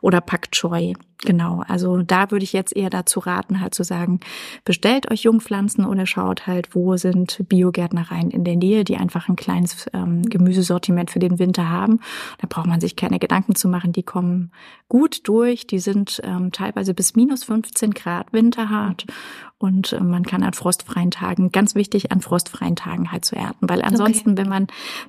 Oder 0.00 0.20
Pak 0.20 0.52
Choi. 0.52 0.94
Genau, 1.24 1.62
also 1.68 2.02
da 2.02 2.32
würde 2.32 2.42
ich 2.42 2.52
jetzt 2.52 2.76
eher 2.76 2.90
dazu 2.90 3.20
raten, 3.20 3.60
halt 3.60 3.74
zu 3.74 3.84
sagen, 3.84 4.18
bestellt 4.64 5.10
euch 5.10 5.22
Jungpflanzen 5.22 5.84
oder 5.86 6.04
schaut 6.04 6.48
halt, 6.48 6.74
wo 6.74 6.96
sind 6.96 7.44
Biogärtnereien 7.48 8.30
in 8.30 8.42
der 8.42 8.56
Nähe, 8.56 8.82
die 8.82 8.96
einfach 8.96 9.28
ein 9.28 9.36
kleines 9.36 9.86
ähm, 9.92 10.22
Gemüsesortiment 10.22 11.12
für 11.12 11.20
den 11.20 11.31
Winter 11.38 11.68
haben. 11.68 12.00
Da 12.38 12.46
braucht 12.48 12.66
man 12.66 12.80
sich 12.80 12.96
keine 12.96 13.18
Gedanken 13.18 13.54
zu 13.54 13.68
machen, 13.68 13.92
die 13.92 14.02
kommen 14.02 14.52
gut 14.88 15.28
durch, 15.28 15.66
die 15.66 15.78
sind 15.78 16.20
ähm, 16.24 16.52
teilweise 16.52 16.94
bis 16.94 17.16
minus 17.16 17.44
15 17.44 17.92
Grad 17.92 18.32
winterhart 18.32 19.06
und 19.62 19.92
äh, 19.92 20.00
man 20.00 20.24
kann 20.24 20.42
an 20.42 20.52
frostfreien 20.52 21.12
Tagen, 21.12 21.52
ganz 21.52 21.74
wichtig, 21.74 22.10
an 22.10 22.20
frostfreien 22.20 22.74
Tagen 22.74 23.12
halt 23.12 23.24
zu 23.24 23.36
ernten, 23.36 23.68
weil 23.68 23.82
ansonsten, 23.82 24.32
okay. 24.32 24.42
wenn 24.42 24.48
man 24.48 24.66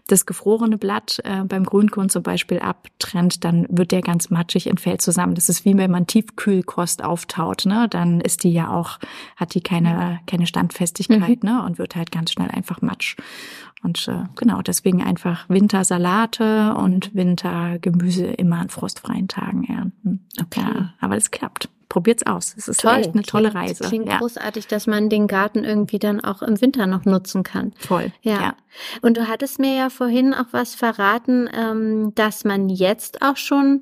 das 0.08 0.28
gefrorene 0.28 0.78
Blatt 0.78 1.20
äh, 1.24 1.44
beim 1.44 1.64
Grünkohl 1.64 2.08
zum 2.10 2.22
Beispiel 2.22 2.60
abtrennt, 2.60 3.44
dann 3.44 3.66
wird 3.70 3.92
der 3.92 4.02
ganz 4.02 4.30
matschig 4.30 4.70
und 4.70 4.80
fällt 4.80 5.02
zusammen. 5.02 5.34
Das 5.34 5.50
ist 5.50 5.66
wie 5.66 5.76
wenn 5.76 5.90
man 5.90 6.06
Tiefkühlkost 6.06 7.04
auftaut, 7.04 7.66
ne, 7.66 7.88
dann 7.90 8.22
ist 8.22 8.44
die 8.44 8.54
ja 8.54 8.70
auch, 8.70 9.00
hat 9.36 9.56
die 9.56 9.62
keine, 9.62 10.20
keine 10.28 10.46
Standfestigkeit, 10.46 11.44
mhm. 11.44 11.50
ne, 11.50 11.66
und 11.66 11.80
wird 11.80 11.96
halt 11.96 12.12
ganz 12.12 12.32
schnell 12.32 12.52
einfach 12.52 12.82
matsch. 12.82 13.16
Und 13.84 14.08
äh, 14.08 14.24
genau, 14.36 14.62
deswegen 14.62 15.04
einfach 15.04 15.48
Wintersalate 15.50 16.74
und 16.76 17.14
Wintergemüse 17.14 18.26
immer 18.26 18.60
an 18.60 18.70
frostfreien 18.70 19.28
Tagen 19.28 19.66
ernten. 19.66 20.26
Okay. 20.42 20.62
Ja, 20.62 20.94
aber 21.00 21.16
das 21.16 21.32
klappt 21.32 21.70
probiert's 21.94 22.26
aus. 22.26 22.56
Es 22.58 22.68
ist 22.68 22.82
Toll. 22.82 22.96
echt 22.96 23.14
eine 23.14 23.22
tolle 23.22 23.54
Reise. 23.54 23.84
Klingt 23.84 24.08
ja. 24.08 24.18
großartig, 24.18 24.66
dass 24.66 24.88
man 24.88 25.10
den 25.10 25.28
Garten 25.28 25.64
irgendwie 25.64 26.00
dann 26.00 26.22
auch 26.22 26.42
im 26.42 26.60
Winter 26.60 26.88
noch 26.88 27.06
nutzen 27.06 27.44
kann. 27.44 27.72
Voll. 27.78 28.12
Ja. 28.24 28.42
ja. 28.42 28.56
Und 29.04 29.16
du 29.16 29.28
hattest 29.28 29.60
mir 29.60 29.76
ja 29.76 29.90
vorhin 29.92 30.34
auch 30.34 30.48
was 30.52 30.74
verraten, 30.74 31.48
ähm, 31.54 32.16
dass 32.16 32.46
man 32.46 32.70
jetzt 32.70 33.22
auch 33.22 33.38
schon 33.38 33.82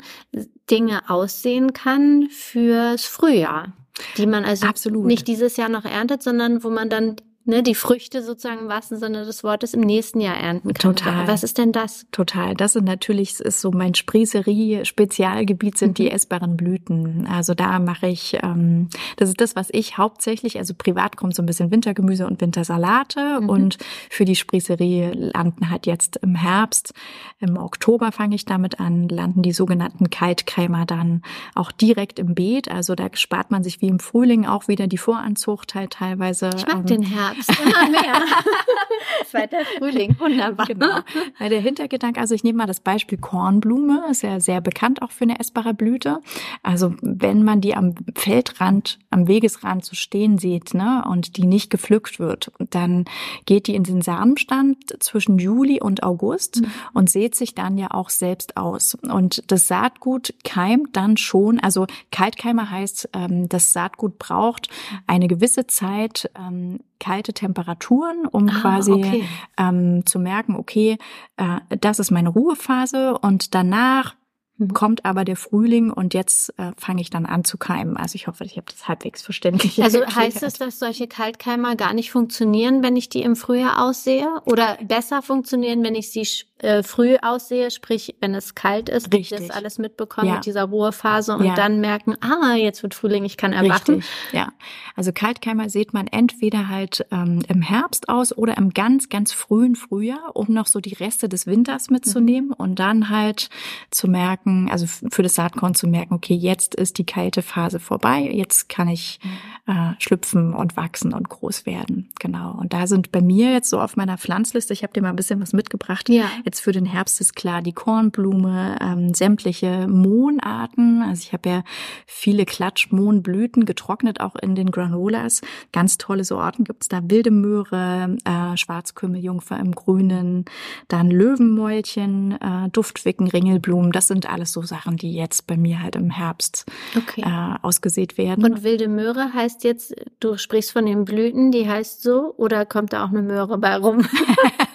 Dinge 0.70 1.10
aussehen 1.10 1.72
kann 1.72 2.27
fürs 2.29 3.05
Frühjahr, 3.05 3.72
die 4.17 4.27
man 4.27 4.43
also 4.43 4.67
Absolut. 4.67 5.05
nicht 5.05 5.29
dieses 5.29 5.55
Jahr 5.55 5.70
noch 5.70 5.86
erntet, 5.86 6.22
sondern 6.22 6.65
wo 6.65 6.70
man 6.70 6.89
dann 6.89 7.15
ne, 7.45 7.63
die 7.63 7.75
Früchte 7.75 8.24
sozusagen 8.24 8.62
im 8.62 8.67
wahrsten 8.67 8.98
Sinne 8.98 9.25
des 9.25 9.43
Wortes 9.43 9.74
im 9.74 9.81
nächsten 9.81 10.21
Jahr 10.21 10.38
ernten 10.38 10.74
kann. 10.74 10.95
Total. 10.95 11.27
Was 11.27 11.43
ist 11.43 11.57
denn 11.57 11.71
das? 11.71 12.05
Total. 12.12 12.53
Das 12.53 12.74
sind 12.74 12.86
natürlich, 12.86 13.39
ist 13.39 13.62
so 13.62 13.71
mein 13.71 13.95
Sprießerie-Spezialgebiet 13.95 15.77
sind 15.77 15.89
mhm. 15.89 15.93
die 15.95 16.12
essbaren 16.12 16.57
Blüten. 16.57 17.27
Also 17.27 17.53
da 17.53 17.79
mache 17.79 18.07
ich, 18.07 18.38
ähm, 18.43 18.89
das 19.17 19.29
ist 19.29 19.41
das, 19.41 19.55
was 19.55 19.69
ich 19.71 19.98
hauptsächlich, 19.98 20.57
also 20.57 20.74
privat 20.77 21.17
kommt 21.17 21.36
so 21.36 21.41
ein 21.41 21.45
bisschen 21.45 21.71
Wintergemüse 21.71 22.27
und 22.27 22.41
Wintersalate 22.41 23.39
mhm. 23.41 23.50
und 23.50 23.77
für 24.10 24.25
die 24.25 24.36
Sprießerie 24.36 25.12
landen 25.13 25.69
halt 25.69 25.88
jetzt 25.88 26.17
im 26.17 26.36
Herbst, 26.36 26.93
im 27.39 27.57
Oktober 27.57 28.12
fange 28.12 28.36
ich 28.36 28.45
damit 28.45 28.79
an, 28.79 29.07
landen 29.07 29.41
die 29.41 29.53
sogenannten 29.53 30.10
Kaltkrämer 30.10 30.86
dann 30.86 31.24
auch 31.55 31.71
direkt 31.71 32.19
im 32.19 32.36
Beet. 32.36 32.69
Also 32.69 32.95
da 32.95 33.07
spart 33.13 33.51
man 33.51 33.63
sich 33.63 33.81
wie 33.81 33.88
im 33.88 34.00
Frühling 34.00 34.45
auch 34.45 34.67
wieder 34.67 34.88
die 34.88 34.98
Voranzucht 34.98 35.75
halt 35.75 35.93
teilweise. 35.93 36.51
Ich 36.55 36.67
mag 36.67 36.79
ähm, 36.79 36.86
den 36.86 37.01
Herbst. 37.03 37.30
Herbst. 37.31 37.51
Immer 37.63 37.89
mehr. 37.89 38.13
Zweiter 39.25 39.59
Frühling, 39.77 40.15
wunderbar. 40.19 40.65
Genau. 40.65 41.00
Der 41.39 41.61
Hintergedanke, 41.61 42.19
also 42.19 42.35
ich 42.35 42.43
nehme 42.43 42.57
mal 42.57 42.67
das 42.67 42.79
Beispiel 42.79 43.17
Kornblume, 43.17 44.05
ist 44.09 44.23
ja 44.23 44.39
sehr 44.39 44.61
bekannt 44.61 45.01
auch 45.01 45.11
für 45.11 45.23
eine 45.23 45.39
essbare 45.39 45.73
Blüte. 45.73 46.19
Also 46.63 46.93
wenn 47.01 47.43
man 47.43 47.61
die 47.61 47.75
am 47.75 47.95
Feldrand, 48.15 49.00
am 49.09 49.27
Wegesrand 49.27 49.85
so 49.85 49.95
stehen 49.95 50.38
sieht, 50.38 50.73
ne, 50.73 51.03
und 51.07 51.38
die 51.38 51.45
nicht 51.45 51.69
gepflückt 51.69 52.19
wird, 52.19 52.51
dann 52.69 53.05
geht 53.45 53.67
die 53.67 53.75
in 53.75 53.83
den 53.83 54.01
Samenstand 54.01 54.77
zwischen 55.00 55.39
Juli 55.39 55.81
und 55.81 56.03
August 56.03 56.61
mhm. 56.61 56.71
und 56.93 57.09
sät 57.09 57.35
sich 57.35 57.55
dann 57.55 57.77
ja 57.77 57.91
auch 57.91 58.09
selbst 58.09 58.57
aus. 58.57 58.95
Und 58.95 59.43
das 59.47 59.67
Saatgut 59.67 60.33
keimt 60.43 60.95
dann 60.95 61.17
schon, 61.17 61.59
also 61.59 61.88
Kaltkeimer 62.11 62.69
heißt, 62.69 63.09
ähm, 63.13 63.50
das 63.50 63.73
Saatgut 63.73 64.19
braucht 64.19 64.69
eine 65.07 65.27
gewisse 65.27 65.67
Zeit, 65.67 66.29
ähm, 66.38 66.79
kalte 67.01 67.34
Temperaturen, 67.34 68.25
um 68.25 68.48
ah, 68.48 68.62
quasi 68.62 68.93
okay. 68.93 69.25
ähm, 69.58 70.05
zu 70.05 70.20
merken, 70.20 70.55
okay, 70.55 70.98
äh, 71.36 71.60
das 71.81 72.00
ist 72.00 72.12
meine 72.12 72.29
Ruhephase 72.29 73.17
und 73.17 73.53
danach 73.55 74.15
Mhm. 74.62 74.74
kommt 74.74 75.05
aber 75.05 75.25
der 75.25 75.36
Frühling 75.36 75.91
und 75.91 76.13
jetzt 76.13 76.58
äh, 76.58 76.72
fange 76.77 77.01
ich 77.01 77.10
dann 77.10 77.25
an 77.25 77.43
zu 77.43 77.58
keimen. 77.58 77.98
Also 77.98 78.15
ich 78.15 78.27
hoffe, 78.27 78.43
ich 78.43 78.58
habe 78.58 78.67
das 78.70 78.88
halbwegs 78.88 79.22
verständlich. 79.22 79.81
Also 79.81 80.00
erklärt. 80.00 80.17
heißt 80.17 80.43
es, 80.43 80.53
dass 80.53 80.79
solche 80.79 81.08
Kaltkeimer 81.08 81.75
gar 81.75 81.93
nicht 81.93 82.12
funktionieren, 82.12 82.84
wenn 82.84 82.96
ich 82.96 83.10
die 83.10 83.24
im 83.24 83.36
Frühjahr 83.36 83.84
aussehe? 83.84 84.29
Oder 84.46 84.77
besser 84.84 85.22
funktionieren, 85.22 85.84
wenn 85.84 85.96
ich 85.96 86.12
sie 86.12 86.25
äh, 86.62 86.84
früh 86.84 87.18
aussehe, 87.22 87.72
sprich, 87.72 88.15
wenn 88.20 88.34
es 88.36 88.56
kalt 88.56 88.89
ist, 88.89 89.13
Richtig. 89.13 89.38
das 89.38 89.50
alles 89.50 89.77
mitbekommen 89.77 90.27
ja. 90.27 90.36
mit 90.36 90.46
dieser 90.46 90.63
Ruhephase 90.63 91.36
und 91.36 91.46
ja. 91.46 91.56
dann 91.56 91.82
merken, 91.82 92.15
ah, 92.22 92.56
jetzt 92.56 92.84
wird 92.84 92.94
Frühling, 92.94 93.25
ich 93.25 93.38
kann 93.38 93.53
erwachen. 93.53 93.96
Richtig. 93.96 94.12
Ja, 94.32 94.50
also 94.96 95.12
Kaltkeimer 95.13 95.70
sieht 95.70 95.94
man 95.94 96.08
entweder 96.08 96.68
halt 96.68 97.06
ähm, 97.12 97.44
im 97.48 97.62
Herbst 97.62 98.10
aus 98.10 98.36
oder 98.36 98.58
im 98.58 98.72
ganz, 98.72 99.10
ganz 99.10 99.34
frühen 99.34 99.75
Frühjahr, 99.75 100.32
um 100.34 100.48
noch 100.50 100.68
so 100.68 100.80
die 100.80 100.94
Reste 100.94 101.30
des 101.30 101.48
Winters 101.48 101.89
mitzunehmen 101.89 102.50
mhm. 102.50 102.56
und 102.56 102.80
dann 102.80 103.10
halt 103.10 103.50
zu 103.89 104.08
merken, 104.08 104.32
merken, 104.32 104.70
also 104.72 104.86
für 104.86 105.24
das 105.24 105.36
Saatkorn 105.36 105.75
zu 105.75 105.88
merken, 105.88 106.13
okay, 106.13 106.34
jetzt 106.34 106.75
ist 106.75 106.98
die 106.98 107.06
kalte 107.06 107.41
Phase 107.41 107.80
vorbei, 107.80 108.30
jetzt 108.32 108.70
kann 108.70 108.88
ich 108.88 109.20
äh, 109.68 109.94
schlüpfen 110.00 110.53
und 110.53 110.77
wachsen 110.77 111.13
und 111.13 111.30
groß 111.30 111.65
werden. 111.65 112.10
Genau. 112.20 112.58
Und 112.60 112.74
da 112.74 112.88
sind 112.88 113.12
bei 113.12 113.22
mir 113.22 113.51
jetzt 113.51 113.70
so 113.70 113.80
auf 113.80 113.96
meiner 113.96 114.18
Pflanzliste, 114.18 114.74
ich 114.74 114.84
habe 114.84 114.94
dir 114.94 115.01
mal 115.01 115.10
ein 115.10 115.15
bisschen 115.15 115.41
was 115.41 115.53
mitgebracht. 115.53 116.10
Ja. 116.10 116.25
Jetzt 116.51 116.60
für 116.60 116.74
den 116.74 116.86
Herbst 116.86 117.22
ist 117.22 117.34
klar 117.34 117.62
die 117.62 117.72
Kornblume, 117.72 118.75
ähm, 118.81 119.13
sämtliche 119.13 119.88
Mohnarten. 119.88 121.01
Also 121.01 121.22
ich 121.22 121.31
habe 121.31 121.48
ja 121.48 121.63
viele 122.05 122.43
Klatschmohnblüten 122.43 123.63
getrocknet, 123.63 124.20
auch 124.20 124.36
in 124.36 124.55
den 124.55 124.70
Granolas. 124.70 125.39
Ganz 125.72 125.98
tolle 125.98 126.25
Sorten 126.25 126.65
gibt's 126.65 126.89
da. 126.89 127.00
Wilde 127.05 127.31
Möhre, 127.31 128.17
äh, 128.25 128.58
Schwarzkümmeljungfer 128.58 129.58
im 129.60 129.72
Grünen, 129.72 130.43
dann 130.89 131.10
Löwenmäulchen, 131.10 132.34
äh, 132.41 132.70
Duftwicken, 132.70 133.29
Ringelblumen. 133.29 133.93
Das 133.93 134.10
sind 134.10 134.29
alles 134.29 134.51
so 134.51 134.62
Sachen, 134.62 134.98
die 134.98 135.13
jetzt 135.13 135.48
bei 135.48 135.55
mir 135.55 135.81
halt 135.81 135.96
im 135.96 136.10
Herbst 136.10 136.65
okay. 136.98 137.22
äh, 137.22 137.55
ausgesät 137.62 138.17
werden. 138.17 138.43
Und 138.43 138.63
wilde 138.63 138.89
Möhre 138.89 139.34
heißt 139.34 139.63
jetzt, 139.63 139.96
du 140.20 140.36
sprichst 140.36 140.74
von 140.74 140.86
den 140.86 141.05
Blüten, 141.05 141.53
die 141.53 141.70
heißt 141.70 142.03
so, 142.03 142.34
oder 142.36 142.65
kommt 142.65 142.91
da 142.91 143.05
auch 143.05 143.10
eine 143.12 143.22
Möhre 143.22 143.58
bei 143.58 143.77
rum? 143.77 144.05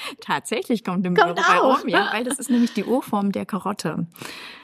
Tatsächlich 0.20 0.84
kommt 0.84 1.06
eine 1.06 1.10
Möhre 1.10 1.34
bei 1.34 1.58
rum, 1.58 1.88
ja, 1.88 2.10
weil 2.12 2.24
das 2.24 2.38
ist 2.38 2.50
nämlich 2.50 2.72
die 2.74 2.84
Urform 2.84 3.32
der 3.32 3.46
Karotte. 3.46 4.06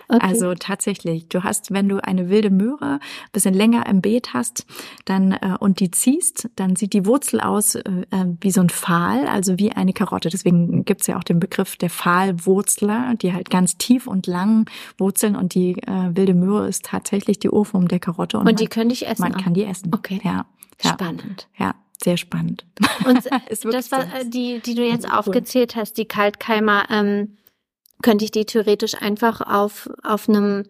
Okay. 0.09 0.21
Also 0.21 0.55
tatsächlich, 0.55 1.29
du 1.29 1.45
hast, 1.45 1.73
wenn 1.73 1.89
du 1.89 2.03
eine 2.05 2.29
wilde 2.29 2.51
Möhre 2.51 3.01
bisschen 3.33 3.55
länger 3.55 3.87
im 3.87 4.03
Beet 4.03 4.35
hast, 4.35 4.67
dann 5.05 5.33
äh, 5.33 5.57
und 5.59 5.81
die 5.81 5.91
ziehst, 5.91 6.51
dann 6.57 6.77
sieht 6.77 6.93
die 6.93 7.07
Wurzel 7.07 7.41
aus 7.41 7.75
äh, 7.75 7.81
äh, 8.11 8.27
wie 8.41 8.51
so 8.51 8.61
ein 8.61 8.69
Pfahl, 8.69 9.27
also 9.27 9.59
wie 9.59 9.73
eine 9.73 9.93
Karotte. 9.93 10.29
Deswegen 10.29 10.85
gibt's 10.85 11.07
ja 11.07 11.17
auch 11.17 11.25
den 11.25 11.41
Begriff 11.41 11.77
der 11.77 11.91
Pfahlwurzler, 11.91 13.15
die 13.15 13.33
halt 13.33 13.51
ganz 13.51 13.79
tief 13.79 14.07
und 14.07 14.27
lang 14.27 14.69
wurzeln 14.99 15.37
und 15.37 15.55
die 15.55 15.73
äh, 15.83 16.17
wilde 16.17 16.35
Möhre 16.35 16.69
ist 16.69 16.85
tatsächlich 16.85 17.39
die 17.39 17.49
Urform 17.49 17.89
der 17.89 17.99
Karotte. 17.99 18.39
Und, 18.39 18.49
und 18.49 18.61
die 18.61 18.67
könnte 18.67 18.93
ich 18.93 19.07
essen? 19.07 19.23
Man 19.23 19.35
auch. 19.35 19.43
kann 19.43 19.55
die 19.55 19.65
essen. 19.65 19.91
Okay. 19.95 20.21
Ja. 20.23 20.47
Spannend. 20.83 21.49
Ja 21.57 21.75
sehr 22.05 22.17
spannend. 22.17 22.65
Und 23.07 23.25
das 23.73 23.91
war 23.91 24.03
äh, 24.03 24.25
die, 24.29 24.61
die 24.61 24.75
du 24.75 24.87
jetzt 24.87 25.11
aufgezählt 25.11 25.75
hast, 25.75 25.99
die 25.99 26.07
Kaltkeimer. 26.07 26.85
Ähm, 26.91 27.39
könnte 28.03 28.25
ich 28.27 28.31
die 28.31 28.45
theoretisch 28.45 29.01
einfach 29.01 29.41
auf, 29.41 29.89
auf 30.03 30.29
einem, 30.29 30.65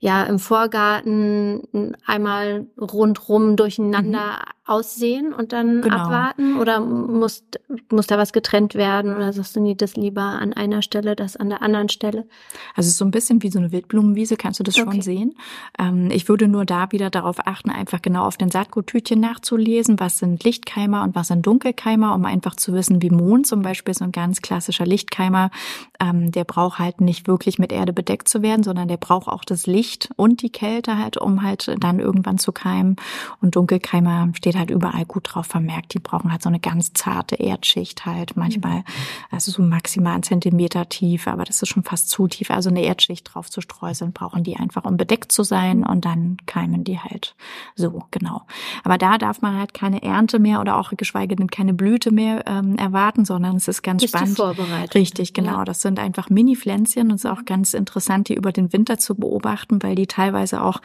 ja, 0.00 0.24
im 0.24 0.38
Vorgarten 0.38 1.94
einmal 2.06 2.66
rundrum 2.80 3.56
durcheinander 3.56 4.38
mhm 4.38 4.60
aussehen 4.70 5.32
und 5.32 5.52
dann 5.52 5.82
genau. 5.82 5.96
abwarten? 5.96 6.58
Oder 6.58 6.80
muss, 6.80 7.42
muss 7.90 8.06
da 8.06 8.16
was 8.16 8.32
getrennt 8.32 8.76
werden? 8.76 9.16
Oder 9.16 9.32
sagst 9.32 9.56
du 9.56 9.60
nie, 9.60 9.76
das 9.76 9.96
lieber 9.96 10.22
an 10.22 10.52
einer 10.52 10.80
Stelle, 10.80 11.16
das 11.16 11.36
an 11.36 11.48
der 11.48 11.60
anderen 11.60 11.88
Stelle? 11.88 12.28
Also 12.76 12.86
es 12.86 12.88
ist 12.88 12.98
so 12.98 13.04
ein 13.04 13.10
bisschen 13.10 13.42
wie 13.42 13.50
so 13.50 13.58
eine 13.58 13.72
Wildblumenwiese, 13.72 14.36
kannst 14.36 14.60
du 14.60 14.62
das 14.64 14.78
okay. 14.78 14.84
schon 14.84 15.02
sehen. 15.02 15.34
Ähm, 15.76 16.10
ich 16.12 16.28
würde 16.28 16.46
nur 16.46 16.64
da 16.64 16.92
wieder 16.92 17.10
darauf 17.10 17.44
achten, 17.46 17.70
einfach 17.70 18.00
genau 18.00 18.24
auf 18.24 18.36
den 18.36 18.50
Saatguttütchen 18.50 19.18
nachzulesen, 19.18 19.98
was 19.98 20.18
sind 20.18 20.44
Lichtkeimer 20.44 21.02
und 21.02 21.16
was 21.16 21.28
sind 21.28 21.44
Dunkelkeimer, 21.44 22.14
um 22.14 22.24
einfach 22.24 22.54
zu 22.54 22.72
wissen, 22.72 23.02
wie 23.02 23.10
Mond 23.10 23.48
zum 23.48 23.62
Beispiel 23.62 23.94
so 23.94 24.04
ein 24.04 24.12
ganz 24.12 24.40
klassischer 24.40 24.86
Lichtkeimer, 24.86 25.50
ähm, 25.98 26.30
der 26.30 26.44
braucht 26.44 26.78
halt 26.78 27.00
nicht 27.00 27.26
wirklich 27.26 27.58
mit 27.58 27.72
Erde 27.72 27.92
bedeckt 27.92 28.28
zu 28.28 28.40
werden, 28.42 28.62
sondern 28.62 28.86
der 28.86 28.98
braucht 28.98 29.26
auch 29.26 29.44
das 29.44 29.66
Licht 29.66 29.89
und 30.16 30.42
die 30.42 30.50
Kälte 30.50 30.98
halt, 30.98 31.16
um 31.16 31.42
halt 31.42 31.74
dann 31.80 31.98
irgendwann 31.98 32.38
zu 32.38 32.52
keimen. 32.52 32.96
Und 33.40 33.56
Dunkelkeimer 33.56 34.30
steht 34.34 34.56
halt 34.56 34.70
überall 34.70 35.04
gut 35.04 35.28
drauf 35.32 35.46
vermerkt. 35.46 35.94
Die 35.94 35.98
brauchen 35.98 36.30
halt 36.30 36.42
so 36.42 36.48
eine 36.48 36.60
ganz 36.60 36.92
zarte 36.92 37.36
Erdschicht 37.36 38.06
halt. 38.06 38.36
Manchmal, 38.36 38.78
mhm. 38.78 38.84
also 39.30 39.50
so 39.50 39.62
maximal 39.62 40.14
einen 40.14 40.22
Zentimeter 40.22 40.88
tief, 40.88 41.26
aber 41.26 41.44
das 41.44 41.62
ist 41.62 41.68
schon 41.68 41.82
fast 41.82 42.10
zu 42.10 42.28
tief. 42.28 42.50
Also 42.50 42.70
eine 42.70 42.82
Erdschicht 42.82 43.32
drauf 43.32 43.50
zu 43.50 43.60
streuseln, 43.60 44.12
brauchen 44.12 44.44
die 44.44 44.56
einfach, 44.56 44.84
um 44.84 44.96
bedeckt 44.96 45.32
zu 45.32 45.42
sein 45.42 45.84
und 45.84 46.04
dann 46.04 46.36
keimen 46.46 46.84
die 46.84 46.98
halt 46.98 47.34
so, 47.74 48.04
genau. 48.10 48.42
Aber 48.84 48.98
da 48.98 49.18
darf 49.18 49.42
man 49.42 49.58
halt 49.58 49.74
keine 49.74 50.02
Ernte 50.02 50.38
mehr 50.38 50.60
oder 50.60 50.76
auch 50.76 50.92
geschweige 50.96 51.36
denn 51.36 51.50
keine 51.50 51.74
Blüte 51.74 52.10
mehr 52.10 52.44
ähm, 52.46 52.76
erwarten, 52.76 53.24
sondern 53.24 53.56
es 53.56 53.68
ist 53.68 53.82
ganz 53.82 54.02
ist 54.02 54.10
spannend. 54.10 54.36
Vorbereitet. 54.36 54.94
Richtig, 54.94 55.32
genau. 55.32 55.58
Ja. 55.58 55.64
Das 55.64 55.82
sind 55.82 55.98
einfach 55.98 56.30
Mini-Pflänzchen 56.30 57.10
und 57.10 57.16
es 57.16 57.24
ist 57.24 57.30
auch 57.30 57.44
ganz 57.44 57.74
interessant, 57.74 58.28
die 58.28 58.34
über 58.34 58.52
den 58.52 58.72
Winter 58.72 58.98
zu 58.98 59.14
beobachten, 59.14 59.79
weil 59.82 59.94
die 59.94 60.06
teilweise 60.06 60.62
auch 60.62 60.80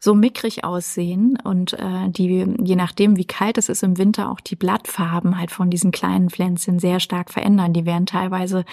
so 0.00 0.14
mickrig 0.14 0.62
aussehen 0.64 1.38
und 1.42 1.72
äh, 1.72 2.08
die, 2.08 2.46
je 2.62 2.76
nachdem, 2.76 3.16
wie 3.16 3.24
kalt 3.24 3.58
es 3.58 3.68
ist 3.68 3.82
im 3.82 3.98
Winter, 3.98 4.30
auch 4.30 4.40
die 4.40 4.54
Blattfarben 4.54 5.38
halt 5.38 5.50
von 5.50 5.70
diesen 5.70 5.90
kleinen 5.90 6.30
Pflänzchen 6.30 6.78
sehr 6.78 7.00
stark 7.00 7.30
verändern. 7.32 7.72
Die 7.72 7.84
werden 7.84 8.06
teilweise 8.06 8.64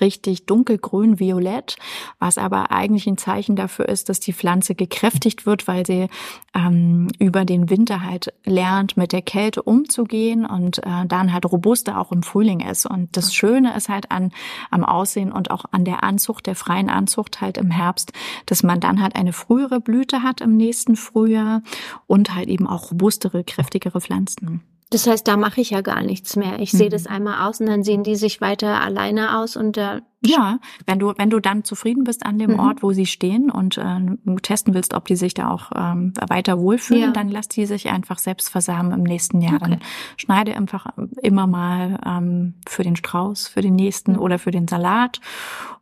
richtig 0.00 0.46
dunkelgrün, 0.46 1.20
violett, 1.20 1.76
was 2.18 2.38
aber 2.38 2.70
eigentlich 2.70 3.06
ein 3.06 3.18
Zeichen 3.18 3.56
dafür 3.56 3.88
ist, 3.88 4.08
dass 4.08 4.20
die 4.20 4.32
Pflanze 4.32 4.74
gekräftigt 4.74 5.44
wird, 5.44 5.68
weil 5.68 5.84
sie 5.84 6.08
ähm, 6.54 7.08
über 7.18 7.44
den 7.44 7.68
Winter 7.68 8.02
halt 8.02 8.32
lernt, 8.44 8.96
mit 8.96 9.12
der 9.12 9.22
Kälte 9.22 9.62
umzugehen 9.62 10.46
und 10.46 10.78
äh, 10.78 11.06
dann 11.06 11.32
halt 11.32 11.44
robuster 11.44 11.98
auch 11.98 12.10
im 12.10 12.22
Frühling 12.22 12.60
ist. 12.60 12.86
Und 12.86 13.16
das 13.18 13.34
Schöne 13.34 13.76
ist 13.76 13.90
halt 13.90 14.10
an 14.10 14.32
am 14.70 14.84
Aussehen 14.84 15.30
und 15.30 15.50
auch 15.50 15.66
an 15.70 15.84
der 15.84 16.02
Anzucht, 16.04 16.46
der 16.46 16.54
freien 16.54 16.88
Anzucht 16.88 17.42
halt 17.42 17.58
im 17.58 17.70
Herbst, 17.70 18.12
dass 18.46 18.62
man 18.62 18.80
dann 18.80 19.02
halt 19.02 19.14
eine 19.20 19.32
frühere 19.32 19.80
Blüte 19.80 20.22
hat 20.22 20.40
im 20.40 20.56
nächsten 20.56 20.96
Frühjahr 20.96 21.62
und 22.06 22.34
halt 22.34 22.48
eben 22.48 22.66
auch 22.66 22.90
robustere, 22.90 23.44
kräftigere 23.44 24.00
Pflanzen. 24.00 24.62
Das 24.90 25.06
heißt, 25.06 25.28
da 25.28 25.36
mache 25.36 25.60
ich 25.60 25.70
ja 25.70 25.82
gar 25.82 26.02
nichts 26.02 26.34
mehr. 26.34 26.58
Ich 26.58 26.72
mhm. 26.72 26.78
sehe 26.78 26.88
das 26.88 27.06
einmal 27.06 27.48
aus 27.48 27.60
und 27.60 27.66
dann 27.66 27.84
sehen 27.84 28.02
die 28.02 28.16
sich 28.16 28.40
weiter 28.40 28.80
alleine 28.80 29.38
aus 29.38 29.56
und 29.56 29.76
da 29.76 30.00
ja, 30.24 30.58
wenn 30.86 30.98
du 30.98 31.14
wenn 31.16 31.30
du 31.30 31.40
dann 31.40 31.64
zufrieden 31.64 32.04
bist 32.04 32.26
an 32.26 32.38
dem 32.38 32.52
mhm. 32.52 32.60
Ort, 32.60 32.82
wo 32.82 32.92
sie 32.92 33.06
stehen 33.06 33.50
und 33.50 33.78
äh, 33.78 34.00
testen 34.42 34.74
willst, 34.74 34.94
ob 34.94 35.06
die 35.06 35.16
sich 35.16 35.34
da 35.34 35.50
auch 35.50 35.70
ähm, 35.74 36.12
weiter 36.28 36.58
wohlfühlen, 36.58 37.02
ja. 37.02 37.10
dann 37.10 37.28
lass 37.28 37.48
die 37.48 37.66
sich 37.66 37.88
einfach 37.88 38.18
selbst 38.18 38.50
versamen 38.50 38.92
im 38.92 39.02
nächsten 39.02 39.40
Jahr. 39.40 39.54
Okay. 39.54 39.70
Dann 39.70 39.80
schneide 40.16 40.56
einfach 40.56 40.86
immer 41.22 41.46
mal 41.46 41.98
ähm, 42.04 42.54
für 42.68 42.82
den 42.82 42.96
Strauß, 42.96 43.48
für 43.48 43.62
den 43.62 43.76
nächsten 43.76 44.12
mhm. 44.12 44.18
oder 44.18 44.38
für 44.38 44.50
den 44.50 44.68
Salat 44.68 45.20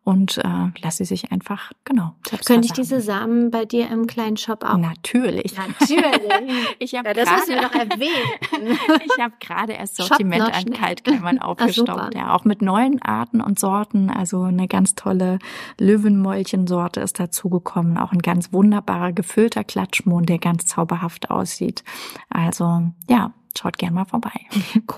und 0.09 0.39
äh, 0.39 0.73
lass 0.83 0.97
sie 0.97 1.05
sich 1.05 1.33
einfach, 1.33 1.71
genau. 1.85 2.15
Könnte 2.47 2.65
ich 2.65 2.73
diese 2.73 3.03
Samen 3.03 3.51
bei 3.51 3.67
dir 3.67 3.91
im 3.91 4.07
kleinen 4.07 4.39
Shop 4.39 4.65
auch? 4.65 4.79
Natürlich. 4.79 5.55
Natürlich. 5.55 6.07
ich 6.79 6.95
habe 6.95 7.09
ja, 7.09 7.15
das 7.15 7.29
grade, 7.29 7.41
müssen 7.41 7.55
wir 7.55 7.61
doch 7.61 7.75
erwähnen. 7.75 8.79
ich 9.05 9.23
habe 9.23 9.35
gerade 9.39 9.75
erst 9.75 9.97
Sortiment 9.97 10.45
an 10.45 10.73
Kaltklemmern 10.73 11.39
aufgestockt, 11.41 12.15
ja, 12.15 12.35
auch 12.35 12.47
mit 12.47 12.63
neuen 12.63 13.03
Arten 13.03 13.43
und 13.43 13.59
Sorten. 13.59 14.09
Also 14.09 14.28
eine 14.37 14.69
ganz 14.69 14.95
tolle 14.95 15.39
Löwenmäulchensorte 15.79 17.01
ist 17.01 17.19
dazugekommen, 17.19 17.99
auch 17.99 18.13
ein 18.13 18.21
ganz 18.21 18.53
wunderbarer 18.53 19.13
gefüllter 19.13 19.65
Klatschmohn, 19.65 20.27
der 20.27 20.39
ganz 20.39 20.67
zauberhaft 20.67 21.31
aussieht. 21.31 21.85
Also 22.31 22.83
ja, 23.09 23.33
schaut 23.57 23.79
gern 23.79 23.95
mal 23.95 24.05
vorbei. 24.05 24.33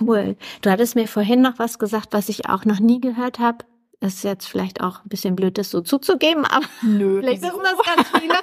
Cool. 0.01 0.37
Du 0.63 0.71
hattest 0.71 0.95
mir 0.95 1.09
vorhin 1.09 1.43
noch 1.43 1.59
was 1.59 1.79
gesagt, 1.79 2.09
was 2.13 2.29
ich 2.29 2.49
auch 2.49 2.65
noch 2.65 2.81
nie 2.81 3.01
gehört 3.01 3.39
habe. 3.39 3.65
Das 4.01 4.15
ist 4.15 4.25
jetzt 4.25 4.47
vielleicht 4.47 4.81
auch 4.81 5.05
ein 5.05 5.11
bisschen 5.11 5.37
blöd, 5.37 5.59
das 5.59 5.71
so 5.71 5.83
zuzugeben, 5.83 6.47
aber 6.47 6.65
Nö, 6.81 7.21
vielleicht 7.21 7.43
wissen 7.43 7.61
das 7.63 7.95
ganz 7.95 8.09
viele. 8.19 8.35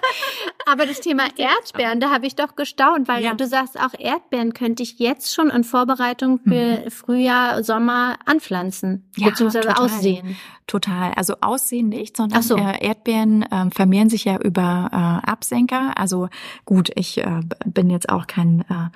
aber 0.68 0.86
das 0.86 1.02
Thema 1.02 1.24
Erdbeeren, 1.36 2.00
da 2.00 2.12
habe 2.12 2.28
ich 2.28 2.36
doch 2.36 2.56
gestaunt, 2.56 3.08
weil 3.08 3.24
ja. 3.24 3.34
du 3.34 3.48
sagst, 3.48 3.80
auch 3.80 3.98
Erdbeeren 3.98 4.54
könnte 4.54 4.84
ich 4.84 5.00
jetzt 5.00 5.34
schon 5.34 5.50
in 5.50 5.64
Vorbereitung 5.64 6.40
für 6.40 6.84
mhm. 6.86 6.92
Frühjahr, 6.92 7.64
Sommer 7.64 8.18
anpflanzen, 8.26 9.10
ja, 9.18 9.30
beziehungsweise 9.30 9.70
total. 9.70 9.86
aussehen. 9.86 10.38
Total. 10.68 11.14
Also 11.16 11.36
aussehen 11.42 11.90
nicht, 11.90 12.18
sondern 12.18 12.44
so. 12.44 12.56
äh, 12.58 12.86
Erdbeeren 12.86 13.42
äh, 13.44 13.72
vermehren 13.72 14.10
sich 14.10 14.26
ja 14.26 14.38
über 14.38 14.90
äh, 14.92 15.28
Absenker. 15.30 15.98
Also 15.98 16.30
gut, 16.66 16.92
ich 16.96 17.18
äh, 17.18 17.40
bin 17.66 17.90
jetzt 17.90 18.10
auch 18.10 18.28
kein 18.28 18.62
äh, 18.70 18.90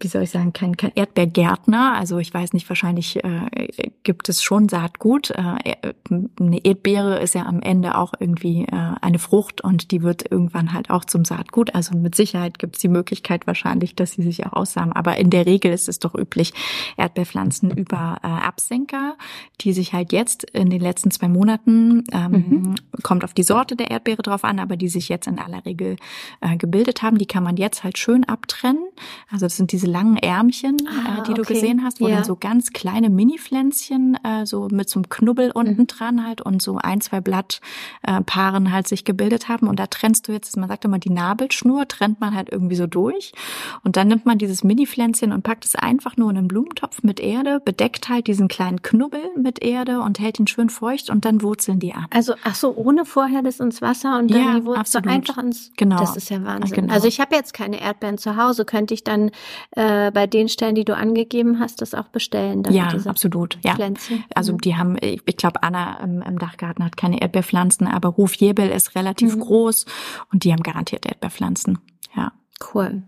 wie 0.00 0.08
soll 0.08 0.22
ich 0.22 0.30
sagen, 0.30 0.52
kein, 0.52 0.76
kein 0.76 0.92
Erdbeergärtner. 0.94 1.94
Also 1.98 2.18
ich 2.18 2.32
weiß 2.32 2.52
nicht, 2.52 2.68
wahrscheinlich 2.68 3.22
äh, 3.24 3.68
gibt 4.02 4.28
es 4.28 4.42
schon 4.42 4.68
Saatgut. 4.68 5.30
Äh, 5.30 5.92
eine 6.40 6.64
Erdbeere 6.64 7.20
ist 7.20 7.34
ja 7.34 7.46
am 7.46 7.60
Ende 7.60 7.96
auch 7.96 8.12
irgendwie 8.18 8.64
äh, 8.64 8.94
eine 9.00 9.18
Frucht 9.18 9.60
und 9.62 9.90
die 9.90 10.02
wird 10.02 10.30
irgendwann 10.30 10.72
halt 10.72 10.90
auch 10.90 11.04
zum 11.04 11.24
Saatgut. 11.24 11.74
Also 11.74 11.96
mit 11.96 12.14
Sicherheit 12.14 12.58
gibt 12.58 12.76
es 12.76 12.82
die 12.82 12.88
Möglichkeit 12.88 13.46
wahrscheinlich, 13.46 13.94
dass 13.94 14.12
sie 14.12 14.22
sich 14.22 14.46
auch 14.46 14.52
aussamen. 14.52 14.92
Aber 14.92 15.16
in 15.16 15.30
der 15.30 15.46
Regel 15.46 15.72
ist 15.72 15.88
es 15.88 15.98
doch 15.98 16.14
üblich, 16.14 16.52
Erdbeerpflanzen 16.96 17.70
über 17.70 18.18
äh, 18.22 18.26
Absenker, 18.26 19.16
die 19.60 19.72
sich 19.72 19.92
halt 19.92 20.12
jetzt 20.12 20.44
in 20.50 20.70
den 20.70 20.80
letzten 20.80 21.10
zwei 21.10 21.28
Monaten, 21.28 22.04
ähm, 22.12 22.32
mhm. 22.32 22.74
kommt 23.02 23.24
auf 23.24 23.34
die 23.34 23.42
Sorte 23.42 23.76
der 23.76 23.90
Erdbeere 23.90 24.22
drauf 24.22 24.44
an, 24.44 24.58
aber 24.58 24.76
die 24.76 24.88
sich 24.88 25.08
jetzt 25.08 25.26
in 25.26 25.38
aller 25.38 25.64
Regel 25.64 25.96
äh, 26.40 26.56
gebildet 26.56 27.02
haben, 27.02 27.18
die 27.18 27.26
kann 27.26 27.44
man 27.44 27.56
jetzt 27.56 27.84
halt 27.84 27.98
schön 27.98 28.24
abtrennen. 28.24 28.84
Also 29.30 29.46
das 29.52 29.58
sind 29.58 29.72
diese 29.72 29.86
langen 29.86 30.16
Ärmchen, 30.16 30.78
ah, 30.88 31.18
äh, 31.18 31.22
die 31.24 31.34
du 31.34 31.42
gesehen 31.42 31.84
hast, 31.84 32.00
wo 32.00 32.08
ja. 32.08 32.16
dann 32.16 32.24
so 32.24 32.36
ganz 32.36 32.72
kleine 32.72 33.10
Mini-Pflänzchen 33.10 34.18
äh, 34.24 34.46
so 34.46 34.68
mit 34.70 34.88
so 34.88 34.98
einem 34.98 35.10
Knubbel 35.10 35.48
mhm. 35.48 35.52
unten 35.52 35.86
dran 35.86 36.26
halt 36.26 36.40
und 36.40 36.62
so 36.62 36.78
ein, 36.78 37.02
zwei 37.02 37.20
Blattpaaren 37.20 38.66
äh, 38.66 38.70
halt 38.70 38.88
sich 38.88 39.04
gebildet 39.04 39.48
haben. 39.48 39.68
Und 39.68 39.78
da 39.78 39.88
trennst 39.88 40.26
du 40.26 40.32
jetzt, 40.32 40.56
man 40.56 40.70
sagt 40.70 40.86
immer, 40.86 40.98
die 40.98 41.10
Nabelschnur 41.10 41.86
trennt 41.86 42.18
man 42.18 42.34
halt 42.34 42.50
irgendwie 42.50 42.76
so 42.76 42.86
durch. 42.86 43.32
Und 43.84 43.98
dann 43.98 44.08
nimmt 44.08 44.24
man 44.24 44.38
dieses 44.38 44.64
Mini-Pflänzchen 44.64 45.32
und 45.32 45.42
packt 45.42 45.66
es 45.66 45.74
einfach 45.74 46.16
nur 46.16 46.30
in 46.30 46.38
einen 46.38 46.48
Blumentopf 46.48 47.02
mit 47.02 47.20
Erde, 47.20 47.60
bedeckt 47.62 48.08
halt 48.08 48.28
diesen 48.28 48.48
kleinen 48.48 48.80
Knubbel 48.80 49.20
mit 49.36 49.62
Erde 49.62 50.00
und 50.00 50.18
hält 50.18 50.40
ihn 50.40 50.46
schön 50.46 50.70
feucht 50.70 51.10
und 51.10 51.26
dann 51.26 51.42
wurzeln 51.42 51.78
die 51.78 51.92
an. 51.92 52.06
Also, 52.08 52.34
ach 52.42 52.54
so, 52.54 52.74
ohne 52.74 53.04
vorher 53.04 53.42
das 53.42 53.60
ins 53.60 53.82
Wasser 53.82 54.18
und 54.18 54.30
dann 54.30 54.42
ja, 54.42 54.58
die 54.58 54.64
Wurzeln 54.64 55.04
so 55.04 55.10
einfach 55.10 55.36
ins... 55.36 55.72
Genau. 55.76 55.98
Das 55.98 56.16
ist 56.16 56.30
ja 56.30 56.42
Wahnsinn. 56.42 56.74
Genau. 56.74 56.94
Also 56.94 57.06
ich 57.06 57.20
habe 57.20 57.34
jetzt 57.34 57.52
keine 57.52 57.78
Erdbeeren 57.82 58.16
zu 58.16 58.36
Hause. 58.36 58.64
Könnte 58.64 58.94
ich 58.94 59.04
dann 59.04 59.30
äh, 59.72 60.10
bei 60.10 60.26
den 60.26 60.48
Stellen, 60.48 60.74
die 60.74 60.84
du 60.84 60.96
angegeben 60.96 61.58
hast, 61.60 61.80
das 61.82 61.94
auch 61.94 62.08
bestellen. 62.08 62.62
Ja, 62.70 62.88
absolut. 63.06 63.58
Ja. 63.64 63.76
Also 64.34 64.52
mhm. 64.52 64.58
die 64.58 64.76
haben, 64.76 64.96
ich, 65.00 65.22
ich 65.24 65.36
glaube, 65.36 65.62
Anna 65.62 65.98
im, 66.02 66.22
im, 66.22 66.38
Dachgarten 66.38 66.84
hat 66.84 66.96
keine 66.96 67.20
Erdbeerpflanzen, 67.20 67.86
aber 67.86 68.10
Ruf 68.10 68.34
Jebel 68.34 68.68
ist 68.68 68.94
relativ 68.94 69.36
mhm. 69.36 69.40
groß 69.40 69.86
und 70.32 70.44
die 70.44 70.52
haben 70.52 70.62
garantiert 70.62 71.06
Erdbeerpflanzen. 71.06 71.78
Ja. 72.16 72.32
Cool. 72.74 73.02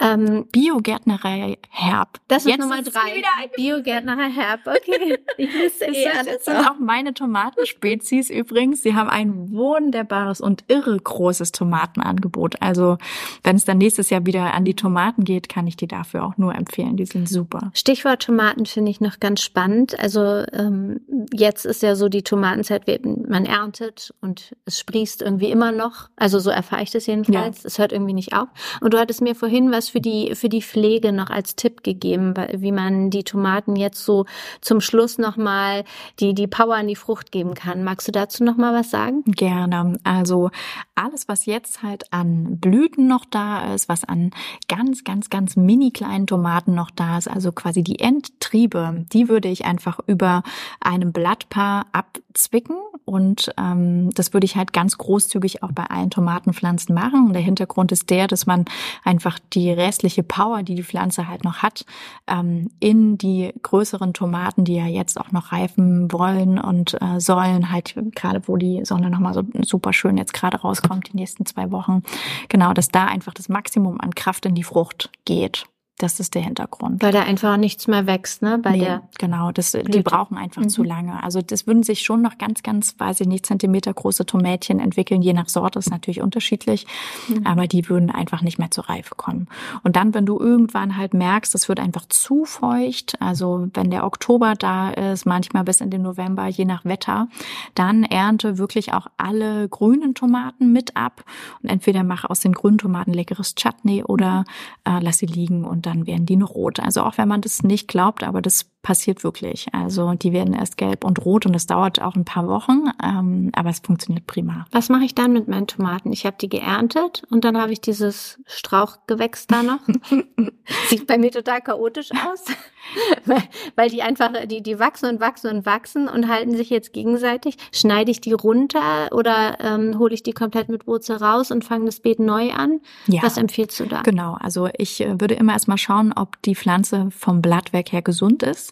Ähm, 0.00 0.46
Biogärtnerei 0.50 1.58
Herb. 1.68 2.20
Das 2.28 2.44
ist 2.44 2.50
Jetzt 2.50 2.60
Nummer 2.60 2.82
drei. 2.82 3.22
Biogärtnerei 3.54 4.30
Herb. 4.30 4.60
Okay. 4.66 5.18
Ich 5.36 5.54
wüsste 5.54 5.86
eh 5.86 6.04
Das 6.04 6.44
sind 6.44 6.56
auch 6.56 6.78
meine 6.78 7.14
Tomatenspezies 7.14 8.28
übrigens. 8.30 8.82
Sie 8.82 8.94
haben 8.94 9.08
ein 9.08 9.50
wunderbares 9.52 10.40
und 10.40 10.64
irre 10.68 10.98
großes 10.98 11.52
Tomatenangebot. 11.52 12.60
Also 12.60 12.98
wenn 13.42 13.56
es 13.56 13.64
dann 13.64 13.78
nächstes 13.78 14.10
Jahr 14.10 14.26
wieder 14.26 14.52
an 14.52 14.64
die 14.64 14.74
Tomaten 14.74 15.24
geht, 15.24 15.48
kann 15.48 15.66
ich 15.66 15.76
die 15.76 15.86
dafür 15.86 16.24
auch 16.24 16.36
nur 16.36 16.54
empfehlen. 16.54 16.96
Die 16.96 17.06
sind 17.06 17.28
super. 17.28 17.70
Stichwort 17.74 18.22
Tomaten 18.22 18.66
finde 18.66 18.90
ich 18.90 19.00
noch 19.00 19.20
ganz 19.20 19.42
spannend. 19.42 19.98
Also 19.98 20.44
ähm, 20.52 21.00
jetzt 21.32 21.64
ist 21.64 21.82
ja 21.82 21.96
so 21.96 22.08
die 22.08 22.22
Tomatenzeit, 22.22 22.82
man 23.28 23.46
erntet 23.46 24.14
und 24.20 24.54
es 24.64 24.78
sprießt 24.78 25.22
irgendwie 25.22 25.50
immer 25.50 25.72
noch. 25.72 26.10
Also 26.16 26.38
so 26.38 26.50
erfahre 26.50 26.82
ich 26.82 26.90
das 26.90 27.06
jedenfalls. 27.06 27.62
Ja. 27.62 27.66
Es 27.66 27.78
hört 27.78 27.92
irgendwie 27.92 28.14
nicht 28.14 28.34
auf. 28.34 28.48
Und 28.80 28.94
du 28.94 28.98
hattest 28.98 29.22
mir 29.22 29.34
vorhin 29.34 29.70
was 29.70 29.89
für 29.90 30.00
die, 30.00 30.34
für 30.34 30.48
die 30.48 30.62
Pflege 30.62 31.12
noch 31.12 31.30
als 31.30 31.56
Tipp 31.56 31.82
gegeben, 31.82 32.34
wie 32.52 32.72
man 32.72 33.10
die 33.10 33.24
Tomaten 33.24 33.76
jetzt 33.76 34.04
so 34.04 34.26
zum 34.60 34.80
Schluss 34.80 35.18
nochmal 35.18 35.84
die, 36.18 36.34
die 36.34 36.46
Power 36.46 36.76
an 36.76 36.88
die 36.88 36.96
Frucht 36.96 37.32
geben 37.32 37.54
kann. 37.54 37.84
Magst 37.84 38.08
du 38.08 38.12
dazu 38.12 38.44
nochmal 38.44 38.74
was 38.74 38.90
sagen? 38.90 39.22
Gerne. 39.26 39.98
Also 40.04 40.50
alles, 40.94 41.28
was 41.28 41.46
jetzt 41.46 41.82
halt 41.82 42.12
an 42.12 42.58
Blüten 42.58 43.06
noch 43.06 43.24
da 43.24 43.74
ist, 43.74 43.88
was 43.88 44.04
an 44.04 44.30
ganz, 44.68 45.04
ganz, 45.04 45.30
ganz 45.30 45.56
mini 45.56 45.90
kleinen 45.90 46.26
Tomaten 46.26 46.74
noch 46.74 46.90
da 46.90 47.18
ist, 47.18 47.28
also 47.28 47.52
quasi 47.52 47.82
die 47.82 47.98
Endtriebe, 47.98 49.06
die 49.12 49.28
würde 49.28 49.48
ich 49.48 49.64
einfach 49.64 49.98
über 50.06 50.42
einem 50.80 51.12
Blattpaar 51.12 51.86
abzwicken 51.92 52.76
und 53.10 53.50
ähm, 53.58 54.10
das 54.14 54.32
würde 54.32 54.44
ich 54.44 54.54
halt 54.54 54.72
ganz 54.72 54.96
großzügig 54.96 55.64
auch 55.64 55.72
bei 55.72 55.84
allen 55.84 56.10
Tomatenpflanzen 56.10 56.94
machen. 56.94 57.26
Und 57.26 57.32
der 57.32 57.42
Hintergrund 57.42 57.90
ist 57.90 58.08
der, 58.08 58.28
dass 58.28 58.46
man 58.46 58.66
einfach 59.02 59.40
die 59.52 59.72
restliche 59.80 60.22
Power, 60.22 60.62
die 60.62 60.74
die 60.74 60.84
Pflanze 60.84 61.28
halt 61.28 61.44
noch 61.44 61.58
hat, 61.58 61.84
ähm, 62.28 62.70
in 62.78 63.18
die 63.18 63.52
größeren 63.62 64.14
Tomaten, 64.14 64.64
die 64.64 64.76
ja 64.76 64.86
jetzt 64.86 65.18
auch 65.20 65.32
noch 65.32 65.52
reifen 65.52 66.12
wollen 66.12 66.58
und 66.58 67.00
äh, 67.00 67.18
sollen, 67.18 67.72
halt 67.72 67.94
gerade 68.14 68.46
wo 68.46 68.56
die 68.56 68.84
Sonne 68.84 69.10
nochmal 69.10 69.34
so 69.34 69.42
super 69.62 69.92
schön 69.92 70.16
jetzt 70.16 70.34
gerade 70.34 70.60
rauskommt, 70.60 71.12
die 71.12 71.16
nächsten 71.16 71.46
zwei 71.46 71.70
Wochen, 71.70 72.02
genau, 72.48 72.72
dass 72.72 72.88
da 72.88 73.06
einfach 73.06 73.34
das 73.34 73.48
Maximum 73.48 74.00
an 74.00 74.14
Kraft 74.14 74.46
in 74.46 74.54
die 74.54 74.64
Frucht 74.64 75.10
geht. 75.24 75.66
Das 76.00 76.18
ist 76.18 76.34
der 76.34 76.40
Hintergrund. 76.40 77.02
Weil 77.02 77.12
da 77.12 77.24
einfach 77.24 77.58
nichts 77.58 77.86
mehr 77.86 78.06
wächst, 78.06 78.40
ne? 78.40 78.56
Bei 78.56 78.70
nee, 78.70 78.78
der 78.80 79.02
genau, 79.18 79.52
das, 79.52 79.72
die 79.72 80.00
brauchen 80.00 80.38
einfach 80.38 80.62
mhm. 80.62 80.70
zu 80.70 80.82
lange. 80.82 81.22
Also 81.22 81.42
das 81.42 81.66
würden 81.66 81.82
sich 81.82 82.00
schon 82.00 82.22
noch 82.22 82.38
ganz, 82.38 82.62
ganz, 82.62 82.94
weiß 82.96 83.20
ich 83.20 83.26
nicht, 83.26 83.44
Zentimeter 83.44 83.92
große 83.92 84.24
Tomätchen 84.24 84.80
entwickeln. 84.80 85.20
Je 85.20 85.34
nach 85.34 85.50
Sorte 85.50 85.78
ist 85.78 85.90
natürlich 85.90 86.22
unterschiedlich, 86.22 86.86
mhm. 87.28 87.46
aber 87.46 87.66
die 87.66 87.90
würden 87.90 88.10
einfach 88.10 88.40
nicht 88.40 88.58
mehr 88.58 88.70
zur 88.70 88.88
Reife 88.88 89.14
kommen. 89.14 89.46
Und 89.82 89.96
dann, 89.96 90.14
wenn 90.14 90.24
du 90.24 90.40
irgendwann 90.40 90.96
halt 90.96 91.12
merkst, 91.12 91.54
es 91.54 91.68
wird 91.68 91.80
einfach 91.80 92.06
zu 92.08 92.46
feucht, 92.46 93.20
also 93.20 93.68
wenn 93.74 93.90
der 93.90 94.04
Oktober 94.04 94.54
da 94.54 94.92
ist, 94.92 95.26
manchmal 95.26 95.64
bis 95.64 95.82
in 95.82 95.90
den 95.90 96.00
November, 96.00 96.46
je 96.46 96.64
nach 96.64 96.86
Wetter, 96.86 97.28
dann 97.74 98.04
ernte 98.04 98.56
wirklich 98.56 98.94
auch 98.94 99.06
alle 99.18 99.68
grünen 99.68 100.14
Tomaten 100.14 100.72
mit 100.72 100.96
ab 100.96 101.24
und 101.62 101.68
entweder 101.68 102.04
mach 102.04 102.24
aus 102.24 102.40
den 102.40 102.54
grünen 102.54 102.78
Tomaten 102.78 103.12
leckeres 103.12 103.54
Chutney 103.54 104.02
oder 104.02 104.46
äh, 104.84 104.98
lass 105.02 105.18
sie 105.18 105.26
liegen 105.26 105.66
und 105.66 105.89
dann 105.90 106.06
werden 106.06 106.26
die 106.26 106.36
noch 106.36 106.54
rot. 106.54 106.80
Also 106.80 107.02
auch 107.02 107.18
wenn 107.18 107.28
man 107.28 107.40
das 107.40 107.62
nicht 107.62 107.88
glaubt, 107.88 108.22
aber 108.22 108.40
das 108.40 108.69
passiert 108.82 109.24
wirklich. 109.24 109.66
Also 109.72 110.14
die 110.14 110.32
werden 110.32 110.54
erst 110.54 110.76
gelb 110.76 111.04
und 111.04 111.24
rot 111.24 111.44
und 111.44 111.54
es 111.54 111.66
dauert 111.66 112.00
auch 112.00 112.14
ein 112.14 112.24
paar 112.24 112.48
Wochen, 112.48 112.84
ähm, 113.02 113.50
aber 113.54 113.70
es 113.70 113.80
funktioniert 113.80 114.26
prima. 114.26 114.66
Was 114.72 114.88
mache 114.88 115.04
ich 115.04 115.14
dann 115.14 115.32
mit 115.32 115.48
meinen 115.48 115.66
Tomaten? 115.66 116.12
Ich 116.12 116.24
habe 116.24 116.36
die 116.40 116.48
geerntet 116.48 117.22
und 117.30 117.44
dann 117.44 117.58
habe 117.60 117.72
ich 117.72 117.80
dieses 117.80 118.40
Strauchgewächs 118.46 119.46
da 119.46 119.62
noch. 119.62 119.80
Sieht 120.88 121.06
bei 121.06 121.18
mir 121.18 121.30
total 121.30 121.60
chaotisch 121.60 122.10
aus, 122.12 122.44
weil, 123.26 123.42
weil 123.76 123.90
die 123.90 124.02
einfach, 124.02 124.30
die, 124.46 124.62
die 124.62 124.78
wachsen 124.78 125.10
und 125.10 125.20
wachsen 125.20 125.54
und 125.54 125.66
wachsen 125.66 126.08
und 126.08 126.28
halten 126.28 126.56
sich 126.56 126.70
jetzt 126.70 126.92
gegenseitig. 126.94 127.56
Schneide 127.72 128.10
ich 128.10 128.22
die 128.22 128.32
runter 128.32 129.10
oder 129.12 129.58
ähm, 129.60 129.98
hole 129.98 130.14
ich 130.14 130.22
die 130.22 130.32
komplett 130.32 130.70
mit 130.70 130.86
Wurzel 130.86 131.16
raus 131.16 131.50
und 131.50 131.64
fange 131.64 131.84
das 131.84 132.00
Beet 132.00 132.18
neu 132.18 132.52
an? 132.52 132.80
Ja, 133.06 133.22
Was 133.22 133.36
empfiehlst 133.36 133.78
du 133.80 133.84
da? 133.84 134.00
Genau, 134.02 134.38
also 134.40 134.68
ich 134.78 135.02
äh, 135.02 135.20
würde 135.20 135.34
immer 135.34 135.52
erstmal 135.52 135.78
schauen, 135.78 136.14
ob 136.16 136.40
die 136.42 136.54
Pflanze 136.54 137.08
vom 137.10 137.42
Blattwerk 137.42 137.92
her 137.92 138.02
gesund 138.02 138.42
ist. 138.42 138.69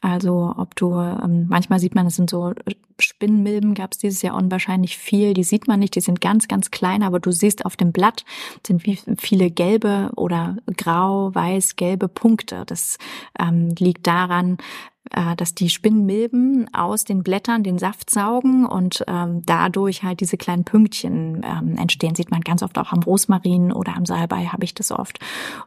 Also 0.00 0.54
ob 0.56 0.74
du, 0.76 0.94
ähm, 0.94 1.46
manchmal 1.48 1.78
sieht 1.78 1.94
man, 1.94 2.06
es 2.06 2.16
sind 2.16 2.30
so 2.30 2.52
Spinnmilben, 2.98 3.74
gab 3.74 3.92
es 3.92 3.98
dieses 3.98 4.22
Jahr 4.22 4.36
unwahrscheinlich 4.36 4.98
viel. 4.98 5.34
Die 5.34 5.44
sieht 5.44 5.68
man 5.68 5.80
nicht, 5.80 5.94
die 5.94 6.00
sind 6.00 6.20
ganz, 6.20 6.48
ganz 6.48 6.70
klein, 6.70 7.02
aber 7.02 7.20
du 7.20 7.32
siehst 7.32 7.64
auf 7.64 7.76
dem 7.76 7.92
Blatt 7.92 8.24
sind 8.66 8.84
wie 8.86 8.98
viele 9.18 9.50
gelbe 9.50 10.10
oder 10.16 10.56
grau, 10.76 11.34
weiß, 11.34 11.76
gelbe 11.76 12.08
Punkte. 12.08 12.64
Das 12.66 12.98
ähm, 13.38 13.74
liegt 13.78 14.06
daran, 14.06 14.58
äh, 14.99 14.99
dass 15.36 15.54
die 15.54 15.70
Spinnmilben 15.70 16.72
aus 16.72 17.04
den 17.04 17.22
Blättern 17.22 17.62
den 17.62 17.78
Saft 17.78 18.10
saugen 18.10 18.64
und 18.64 19.04
ähm, 19.08 19.42
dadurch 19.44 20.02
halt 20.02 20.20
diese 20.20 20.36
kleinen 20.36 20.64
Pünktchen 20.64 21.44
ähm, 21.44 21.76
entstehen. 21.76 22.14
Sieht 22.14 22.30
man 22.30 22.42
ganz 22.42 22.62
oft 22.62 22.78
auch 22.78 22.92
am 22.92 23.02
Rosmarin 23.02 23.72
oder 23.72 23.96
am 23.96 24.06
Salbei 24.06 24.46
habe 24.46 24.64
ich 24.64 24.74
das 24.74 24.92
oft. 24.92 25.18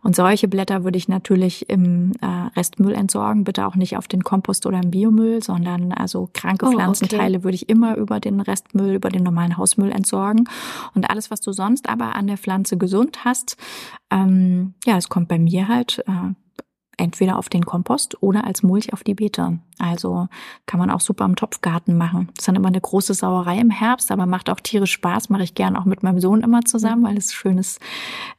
Und 0.01 0.15
solche 0.15 0.47
Blätter 0.47 0.83
würde 0.83 0.97
ich 0.97 1.07
natürlich 1.07 1.69
im 1.69 2.13
äh, 2.21 2.25
Restmüll 2.55 2.93
entsorgen, 2.93 3.43
bitte 3.43 3.67
auch 3.67 3.75
nicht 3.75 3.97
auf 3.97 4.07
den 4.07 4.23
Kompost 4.23 4.65
oder 4.65 4.81
im 4.81 4.91
Biomüll, 4.91 5.43
sondern 5.43 5.91
also 5.91 6.29
kranke 6.33 6.67
oh, 6.67 6.71
Pflanzenteile 6.71 7.37
okay. 7.37 7.43
würde 7.43 7.55
ich 7.55 7.69
immer 7.69 7.97
über 7.97 8.19
den 8.19 8.39
Restmüll, 8.39 8.95
über 8.95 9.09
den 9.09 9.23
normalen 9.23 9.57
Hausmüll 9.57 9.91
entsorgen. 9.91 10.49
Und 10.95 11.09
alles, 11.09 11.31
was 11.31 11.41
du 11.41 11.51
sonst 11.51 11.89
aber 11.89 12.15
an 12.15 12.27
der 12.27 12.37
Pflanze 12.37 12.77
gesund 12.77 13.25
hast, 13.25 13.57
ähm, 14.09 14.73
ja, 14.85 14.97
es 14.97 15.09
kommt 15.09 15.27
bei 15.27 15.39
mir 15.39 15.67
halt 15.67 16.03
äh, 16.07 16.33
entweder 16.97 17.37
auf 17.37 17.49
den 17.49 17.65
Kompost 17.65 18.21
oder 18.21 18.45
als 18.45 18.63
Mulch 18.63 18.93
auf 18.93 19.03
die 19.03 19.15
Beete. 19.15 19.59
Also 19.79 20.27
kann 20.65 20.79
man 20.79 20.89
auch 20.91 21.01
super 21.01 21.25
im 21.25 21.35
Topfgarten 21.35 21.97
machen. 21.97 22.27
Das 22.35 22.43
ist 22.43 22.47
dann 22.47 22.55
immer 22.55 22.67
eine 22.67 22.81
große 22.81 23.13
Sauerei 23.13 23.59
im 23.59 23.69
Herbst, 23.69 24.11
aber 24.11 24.25
macht 24.25 24.49
auch 24.49 24.59
tierisch 24.59 24.91
Spaß. 24.91 25.29
Mache 25.29 25.43
ich 25.43 25.55
gern 25.55 25.75
auch 25.75 25.85
mit 25.85 26.03
meinem 26.03 26.19
Sohn 26.19 26.41
immer 26.41 26.61
zusammen, 26.61 27.01
mhm. 27.01 27.05
weil 27.07 27.17
es 27.17 27.33
schönes 27.33 27.79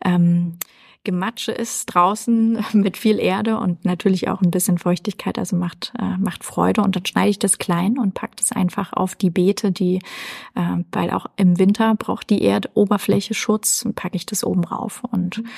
ähm, 0.05 0.59
Gematsche 1.05 1.53
ist 1.53 1.87
draußen 1.87 2.65
mit 2.73 2.97
viel 2.97 3.21
Erde 3.21 3.59
und 3.59 3.85
natürlich 3.85 4.29
auch 4.29 4.41
ein 4.41 4.51
bisschen 4.51 4.79
Feuchtigkeit, 4.79 5.39
also 5.39 5.57
macht, 5.57 5.93
äh, 5.99 6.17
macht 6.19 6.45
Freude. 6.45 6.83
Und 6.83 6.97
dann 6.97 7.07
schneide 7.07 7.31
ich 7.31 7.39
das 7.39 7.59
klein 7.59 7.99
und 7.99 8.15
packe 8.15 8.37
das 8.37 8.53
einfach 8.53 8.93
auf 8.93 9.15
die 9.15 9.31
Beete, 9.31 9.71
die, 9.71 10.01
äh, 10.55 10.85
weil 10.91 11.11
auch 11.11 11.27
im 11.37 11.59
Winter 11.59 11.95
braucht 11.95 12.31
die 12.31 12.43
Erdoberfläche 12.43 13.35
Schutz, 13.35 13.87
packe 13.95 14.17
ich 14.17 14.27
das 14.27 14.45
oben 14.45 14.65
rauf. 14.65 15.03
Und 15.11 15.39
mhm. 15.39 15.49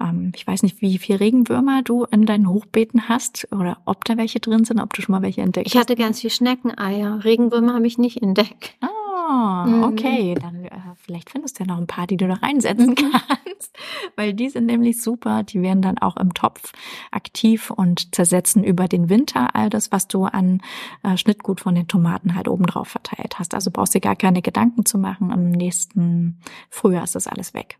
ähm, 0.00 0.32
ich 0.36 0.46
weiß 0.46 0.62
nicht, 0.62 0.80
wie 0.82 0.98
viel 0.98 1.16
Regenwürmer 1.16 1.82
du 1.82 2.04
in 2.04 2.26
deinen 2.26 2.48
Hochbeeten 2.48 3.08
hast 3.08 3.48
oder 3.52 3.78
ob 3.86 4.04
da 4.04 4.16
welche 4.16 4.40
drin 4.40 4.64
sind, 4.64 4.80
ob 4.80 4.92
du 4.92 5.02
schon 5.02 5.14
mal 5.14 5.22
welche 5.22 5.40
entdeckt 5.40 5.66
hast. 5.66 5.74
Ich 5.74 5.80
hatte 5.80 5.96
ganz 5.96 6.20
viel 6.20 6.30
Schneckeneier. 6.30 7.24
Regenwürmer 7.24 7.74
habe 7.74 7.86
ich 7.86 7.98
nicht 7.98 8.22
entdeckt. 8.22 8.74
Ah, 8.80 8.88
Mhm. 9.30 9.84
okay. 9.84 10.34
Dann 10.34 10.64
äh, 10.64 10.70
vielleicht 10.96 11.30
findest 11.30 11.58
du 11.58 11.64
ja 11.64 11.68
noch 11.68 11.78
ein 11.78 11.86
paar, 11.86 12.06
die 12.06 12.16
du 12.16 12.26
da 12.26 12.34
reinsetzen 12.34 12.90
mhm. 12.90 12.94
kannst. 12.94 13.76
Weil 14.16 14.34
die 14.34 14.48
sind 14.48 14.66
nämlich 14.66 15.00
super. 15.02 15.42
Die 15.42 15.62
werden 15.62 15.82
dann 15.82 15.98
auch 15.98 16.16
im 16.16 16.34
Topf 16.34 16.72
aktiv 17.10 17.70
und 17.70 18.14
zersetzen 18.14 18.64
über 18.64 18.88
den 18.88 19.08
Winter 19.08 19.54
all 19.54 19.70
das, 19.70 19.92
was 19.92 20.08
du 20.08 20.24
an 20.24 20.60
äh, 21.02 21.16
Schnittgut 21.16 21.60
von 21.60 21.74
den 21.74 21.88
Tomaten 21.88 22.34
halt 22.34 22.48
oben 22.48 22.66
drauf 22.66 22.88
verteilt 22.88 23.38
hast. 23.38 23.54
Also 23.54 23.70
brauchst 23.70 23.94
du 23.94 24.00
gar 24.00 24.16
keine 24.16 24.42
Gedanken 24.42 24.84
zu 24.84 24.98
machen. 24.98 25.30
Im 25.30 25.50
nächsten 25.50 26.40
Frühjahr 26.68 27.04
ist 27.04 27.14
das 27.14 27.26
alles 27.26 27.54
weg. 27.54 27.78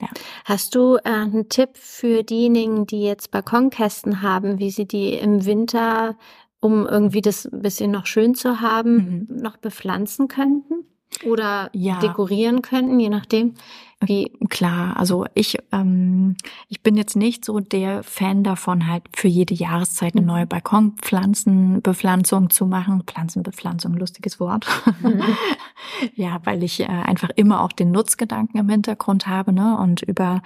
Ja. 0.00 0.08
Hast 0.44 0.74
du 0.74 0.96
äh, 0.96 1.00
einen 1.04 1.48
Tipp 1.48 1.70
für 1.74 2.22
diejenigen, 2.22 2.86
die 2.86 3.02
jetzt 3.02 3.30
Balkonkästen 3.30 4.20
haben, 4.20 4.58
wie 4.58 4.70
sie 4.70 4.86
die 4.86 5.14
im 5.14 5.44
Winter 5.46 6.16
um 6.60 6.86
irgendwie 6.86 7.20
das 7.20 7.44
ein 7.46 7.62
bisschen 7.62 7.90
noch 7.90 8.06
schön 8.06 8.34
zu 8.34 8.60
haben, 8.60 9.26
mhm. 9.28 9.36
noch 9.42 9.56
bepflanzen 9.56 10.26
könnten 10.26 10.75
oder 11.24 11.70
ja. 11.72 11.98
dekorieren 12.00 12.62
könnten, 12.62 13.00
je 13.00 13.08
nachdem. 13.08 13.54
Wie 14.00 14.30
klar, 14.50 14.94
also 14.98 15.24
ich 15.32 15.56
ähm, 15.72 16.36
ich 16.68 16.82
bin 16.82 16.98
jetzt 16.98 17.16
nicht 17.16 17.46
so 17.46 17.60
der 17.60 18.02
Fan 18.02 18.44
davon, 18.44 18.86
halt 18.86 19.04
für 19.14 19.28
jede 19.28 19.54
Jahreszeit 19.54 20.14
eine 20.14 20.20
mhm. 20.20 20.26
neue 20.26 20.46
Balkonpflanzenbepflanzung 20.46 22.50
zu 22.50 22.66
machen. 22.66 23.04
Pflanzenbepflanzung, 23.06 23.94
lustiges 23.94 24.38
Wort. 24.38 24.66
Mhm. 25.00 25.22
ja, 26.14 26.40
weil 26.44 26.62
ich 26.62 26.80
äh, 26.80 26.84
einfach 26.84 27.30
immer 27.36 27.62
auch 27.62 27.72
den 27.72 27.90
Nutzgedanken 27.90 28.58
im 28.58 28.68
Hintergrund 28.68 29.28
habe, 29.28 29.54
ne? 29.54 29.78
Und 29.78 30.02
über 30.02 30.42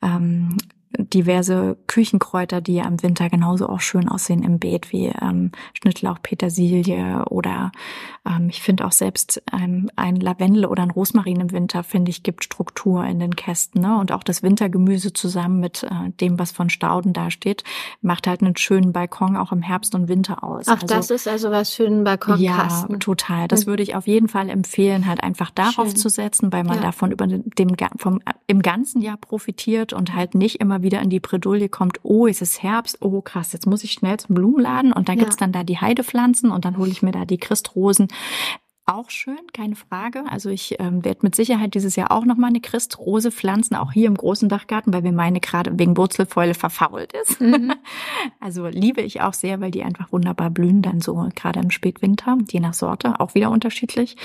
ähm, 0.00 0.56
diverse 0.98 1.76
Küchenkräuter, 1.86 2.60
die 2.60 2.74
ja 2.74 2.86
im 2.86 3.02
Winter 3.02 3.28
genauso 3.30 3.68
auch 3.68 3.80
schön 3.80 4.08
aussehen 4.08 4.42
im 4.42 4.58
Beet, 4.58 4.92
wie 4.92 5.06
ähm, 5.06 5.52
Schnittlauch, 5.74 6.18
Petersilie 6.22 7.24
oder 7.26 7.72
ähm, 8.26 8.48
ich 8.48 8.62
finde 8.62 8.86
auch 8.86 8.92
selbst 8.92 9.42
ähm, 9.52 9.90
ein 9.96 10.16
Lavendel 10.16 10.66
oder 10.66 10.82
ein 10.82 10.90
Rosmarin 10.90 11.40
im 11.40 11.52
Winter, 11.52 11.82
finde 11.82 12.10
ich, 12.10 12.22
gibt 12.22 12.44
Struktur 12.44 13.04
in 13.04 13.18
den 13.18 13.34
Kästen. 13.34 13.80
Ne? 13.80 13.98
Und 13.98 14.12
auch 14.12 14.22
das 14.22 14.42
Wintergemüse 14.42 15.12
zusammen 15.12 15.60
mit 15.60 15.82
äh, 15.82 16.10
dem, 16.20 16.38
was 16.38 16.52
von 16.52 16.70
Stauden 16.70 17.12
dasteht, 17.12 17.64
macht 18.00 18.26
halt 18.26 18.42
einen 18.42 18.56
schönen 18.56 18.92
Balkon 18.92 19.36
auch 19.36 19.52
im 19.52 19.62
Herbst 19.62 19.94
und 19.94 20.08
Winter 20.08 20.44
aus. 20.44 20.66
Ach, 20.68 20.82
also, 20.82 20.86
das 20.86 21.10
ist 21.10 21.28
also 21.28 21.50
was 21.50 21.72
für 21.72 21.86
einen 21.86 22.04
Balkonkasten. 22.04 22.94
Ja, 22.94 22.98
total. 22.98 23.48
Das 23.48 23.66
mhm. 23.66 23.70
würde 23.70 23.82
ich 23.82 23.94
auf 23.94 24.06
jeden 24.06 24.28
Fall 24.28 24.48
empfehlen, 24.48 25.06
halt 25.06 25.22
einfach 25.22 25.50
darauf 25.50 25.88
Schön. 25.88 25.96
zu 25.96 26.08
setzen, 26.08 26.52
weil 26.52 26.64
man 26.64 26.76
ja. 26.76 26.82
davon 26.82 27.10
über 27.10 27.26
dem 27.26 27.76
vom, 27.96 28.20
im 28.46 28.62
ganzen 28.62 29.02
Jahr 29.02 29.16
profitiert 29.16 29.92
und 29.92 30.14
halt 30.14 30.34
nicht 30.34 30.60
immer 30.60 30.81
wieder 30.82 31.00
in 31.00 31.10
die 31.10 31.20
Bredouille 31.20 31.68
kommt, 31.68 32.00
oh, 32.02 32.26
es 32.26 32.42
ist 32.42 32.62
Herbst, 32.62 32.98
oh 33.00 33.20
krass, 33.20 33.52
jetzt 33.52 33.66
muss 33.66 33.84
ich 33.84 33.92
schnell 33.92 34.18
zum 34.18 34.34
Blumenladen 34.34 34.92
und 34.92 35.08
dann 35.08 35.18
ja. 35.18 35.24
gibt's 35.24 35.36
dann 35.36 35.52
da 35.52 35.64
die 35.64 35.78
Heidepflanzen 35.78 36.50
und 36.50 36.64
dann 36.64 36.78
hole 36.78 36.90
ich 36.90 37.02
mir 37.02 37.12
da 37.12 37.24
die 37.24 37.38
Christrosen. 37.38 38.08
Auch 38.84 39.10
schön, 39.10 39.38
keine 39.52 39.76
Frage. 39.76 40.24
Also 40.28 40.50
ich 40.50 40.76
ähm, 40.80 41.04
werde 41.04 41.20
mit 41.22 41.36
Sicherheit 41.36 41.74
dieses 41.74 41.94
Jahr 41.94 42.10
auch 42.10 42.24
nochmal 42.24 42.50
eine 42.50 42.60
Christrose 42.60 43.30
pflanzen, 43.30 43.76
auch 43.76 43.92
hier 43.92 44.08
im 44.08 44.16
großen 44.16 44.48
Dachgarten, 44.48 44.92
weil 44.92 45.04
wir 45.04 45.12
meine 45.12 45.38
gerade 45.38 45.78
wegen 45.78 45.96
Wurzelfäule 45.96 46.54
verfault 46.54 47.12
ist. 47.12 47.40
Mhm. 47.40 47.72
Also 48.40 48.66
liebe 48.66 49.00
ich 49.02 49.20
auch 49.20 49.34
sehr, 49.34 49.60
weil 49.60 49.70
die 49.70 49.82
einfach 49.82 50.12
wunderbar 50.12 50.50
blühen, 50.50 50.82
dann 50.82 51.00
so 51.00 51.28
gerade 51.34 51.60
im 51.60 51.70
Spätwinter, 51.70 52.38
je 52.50 52.60
nach 52.60 52.74
Sorte, 52.74 53.20
auch 53.20 53.34
wieder 53.34 53.50
unterschiedlich. 53.50 54.16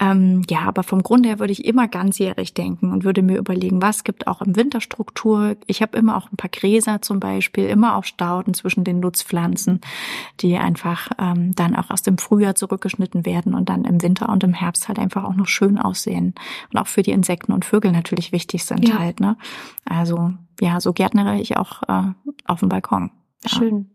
Ähm, 0.00 0.42
ja, 0.48 0.60
aber 0.60 0.82
vom 0.82 1.02
Grunde 1.02 1.30
her 1.30 1.38
würde 1.38 1.52
ich 1.52 1.64
immer 1.64 1.88
ganzjährig 1.88 2.54
denken 2.54 2.92
und 2.92 3.04
würde 3.04 3.22
mir 3.22 3.38
überlegen, 3.38 3.80
was 3.80 4.04
gibt 4.04 4.26
auch 4.26 4.42
im 4.42 4.56
Winter 4.56 4.80
Struktur. 4.80 5.56
Ich 5.66 5.82
habe 5.82 5.96
immer 5.96 6.16
auch 6.16 6.30
ein 6.30 6.36
paar 6.36 6.50
Gräser 6.50 7.00
zum 7.00 7.20
Beispiel, 7.20 7.66
immer 7.66 7.96
auch 7.96 8.04
Stauden 8.04 8.54
zwischen 8.54 8.84
den 8.84 9.00
Nutzpflanzen, 9.00 9.80
die 10.40 10.56
einfach 10.56 11.10
ähm, 11.18 11.54
dann 11.54 11.76
auch 11.76 11.90
aus 11.90 12.02
dem 12.02 12.18
Frühjahr 12.18 12.54
zurückgeschnitten 12.54 13.24
werden 13.24 13.54
und 13.54 13.68
dann 13.68 13.84
im 13.84 13.93
Winter 14.02 14.28
und 14.28 14.44
im 14.44 14.54
Herbst 14.54 14.88
halt 14.88 14.98
einfach 14.98 15.24
auch 15.24 15.34
noch 15.34 15.46
schön 15.46 15.78
aussehen 15.78 16.34
und 16.72 16.78
auch 16.78 16.86
für 16.86 17.02
die 17.02 17.12
Insekten 17.12 17.52
und 17.52 17.64
Vögel 17.64 17.92
natürlich 17.92 18.32
wichtig 18.32 18.64
sind 18.64 18.88
ja. 18.88 18.98
halt. 18.98 19.20
Ne? 19.20 19.36
Also 19.84 20.32
ja, 20.60 20.80
so 20.80 20.92
gärtnere 20.92 21.38
ich 21.40 21.56
auch 21.56 21.82
äh, 21.88 22.12
auf 22.44 22.60
dem 22.60 22.68
Balkon. 22.68 23.10
Ja. 23.44 23.58
Schön. 23.58 23.90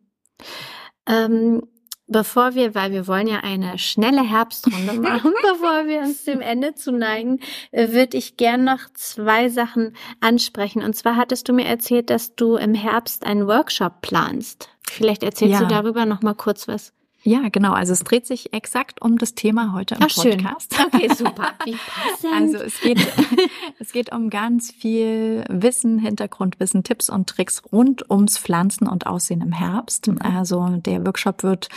Ähm, 1.08 1.64
bevor 2.08 2.56
wir, 2.56 2.76
weil 2.76 2.92
wir 2.92 3.08
wollen 3.08 3.28
ja 3.28 3.40
eine 3.40 3.78
schnelle 3.78 4.28
Herbstrunde 4.28 4.94
machen, 5.02 5.34
bevor 5.42 5.88
wir 5.88 6.02
uns 6.02 6.24
dem 6.26 6.42
Ende 6.42 6.76
zuneigen, 6.76 7.40
äh, 7.72 7.92
würde 7.92 8.18
ich 8.18 8.38
gern 8.38 8.64
noch 8.64 8.80
zwei 8.94 9.50
Sachen 9.50 9.96
ansprechen. 10.20 10.84
Und 10.84 10.96
zwar 10.96 11.16
hattest 11.16 11.48
du 11.48 11.54
mir 11.54 11.66
erzählt, 11.66 12.10
dass 12.10 12.36
du 12.36 12.56
im 12.56 12.74
Herbst 12.74 13.26
einen 13.26 13.48
Workshop 13.48 14.02
planst. 14.02 14.70
Vielleicht 14.90 15.24
erzählst 15.24 15.62
ja. 15.62 15.68
du 15.68 15.68
darüber 15.68 16.06
noch 16.06 16.22
mal 16.22 16.36
kurz 16.36 16.68
was. 16.68 16.94
Ja, 17.23 17.49
genau. 17.51 17.73
Also 17.73 17.93
es 17.93 18.03
dreht 18.03 18.25
sich 18.25 18.53
exakt 18.53 19.01
um 19.01 19.17
das 19.17 19.36
Thema 19.36 19.73
heute 19.73 19.95
im 19.95 20.01
Ach, 20.03 20.15
Podcast. 20.15 20.75
Schön. 20.75 20.86
Okay, 20.88 21.13
super. 21.17 21.51
Wie 21.65 21.75
passend. 21.75 22.34
Also 22.34 22.58
es 22.58 22.79
geht, 22.79 22.99
es 23.79 23.91
geht 23.91 24.12
um 24.13 24.29
ganz 24.29 24.71
viel 24.71 25.43
Wissen, 25.49 25.99
Hintergrundwissen, 25.99 26.84
Tipps 26.84 27.10
und 27.10 27.27
Tricks 27.27 27.62
rund 27.71 28.10
ums 28.10 28.38
Pflanzen 28.38 28.88
und 28.88 29.05
Aussehen 29.05 29.41
im 29.41 29.51
Herbst. 29.51 30.08
Mhm. 30.08 30.21
Also 30.21 30.67
der 30.77 31.05
Workshop 31.05 31.43
wird 31.43 31.67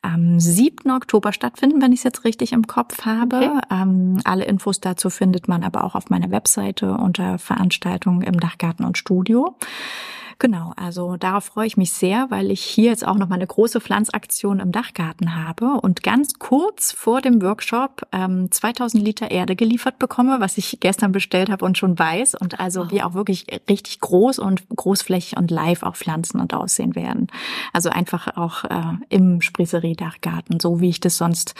am 0.00 0.40
7. 0.40 0.90
Oktober 0.90 1.32
stattfinden, 1.32 1.82
wenn 1.82 1.92
ich 1.92 2.00
es 2.00 2.04
jetzt 2.04 2.24
richtig 2.24 2.52
im 2.52 2.66
Kopf 2.66 3.04
habe. 3.04 3.36
Okay. 3.36 3.60
Ähm, 3.70 4.20
alle 4.24 4.44
Infos 4.44 4.80
dazu 4.80 5.10
findet 5.10 5.46
man 5.46 5.62
aber 5.62 5.84
auch 5.84 5.94
auf 5.94 6.08
meiner 6.08 6.30
Webseite 6.30 6.92
unter 6.92 7.38
Veranstaltungen 7.38 8.22
im 8.22 8.40
Dachgarten 8.40 8.84
und 8.84 8.96
Studio. 8.96 9.56
Genau, 10.38 10.74
also 10.76 11.16
darauf 11.16 11.44
freue 11.44 11.66
ich 11.66 11.78
mich 11.78 11.92
sehr, 11.92 12.26
weil 12.30 12.50
ich 12.50 12.60
hier 12.60 12.90
jetzt 12.90 13.06
auch 13.06 13.14
noch 13.14 13.28
mal 13.28 13.36
eine 13.36 13.46
große 13.46 13.80
Pflanzaktion 13.80 14.60
im 14.60 14.70
Dachgarten 14.70 15.34
habe 15.34 15.80
und 15.80 16.02
ganz 16.02 16.38
kurz 16.38 16.92
vor 16.92 17.22
dem 17.22 17.40
Workshop 17.40 18.02
ähm, 18.12 18.52
2000 18.52 19.02
Liter 19.02 19.30
Erde 19.30 19.56
geliefert 19.56 19.98
bekomme, 19.98 20.38
was 20.38 20.58
ich 20.58 20.76
gestern 20.80 21.12
bestellt 21.12 21.48
habe 21.48 21.64
und 21.64 21.78
schon 21.78 21.98
weiß 21.98 22.34
und 22.34 22.60
also 22.60 22.82
oh. 22.82 22.90
wir 22.90 23.06
auch 23.06 23.14
wirklich 23.14 23.46
richtig 23.70 24.00
groß 24.00 24.38
und 24.38 24.68
großflächig 24.68 25.38
und 25.38 25.50
live 25.50 25.82
auch 25.82 25.96
pflanzen 25.96 26.38
und 26.38 26.52
aussehen 26.52 26.94
werden. 26.94 27.28
Also 27.72 27.88
einfach 27.88 28.36
auch 28.36 28.64
äh, 28.64 28.98
im 29.08 29.40
Sprisserie-Dachgarten, 29.40 30.60
so 30.60 30.82
wie 30.82 30.90
ich 30.90 31.00
das 31.00 31.16
sonst 31.16 31.54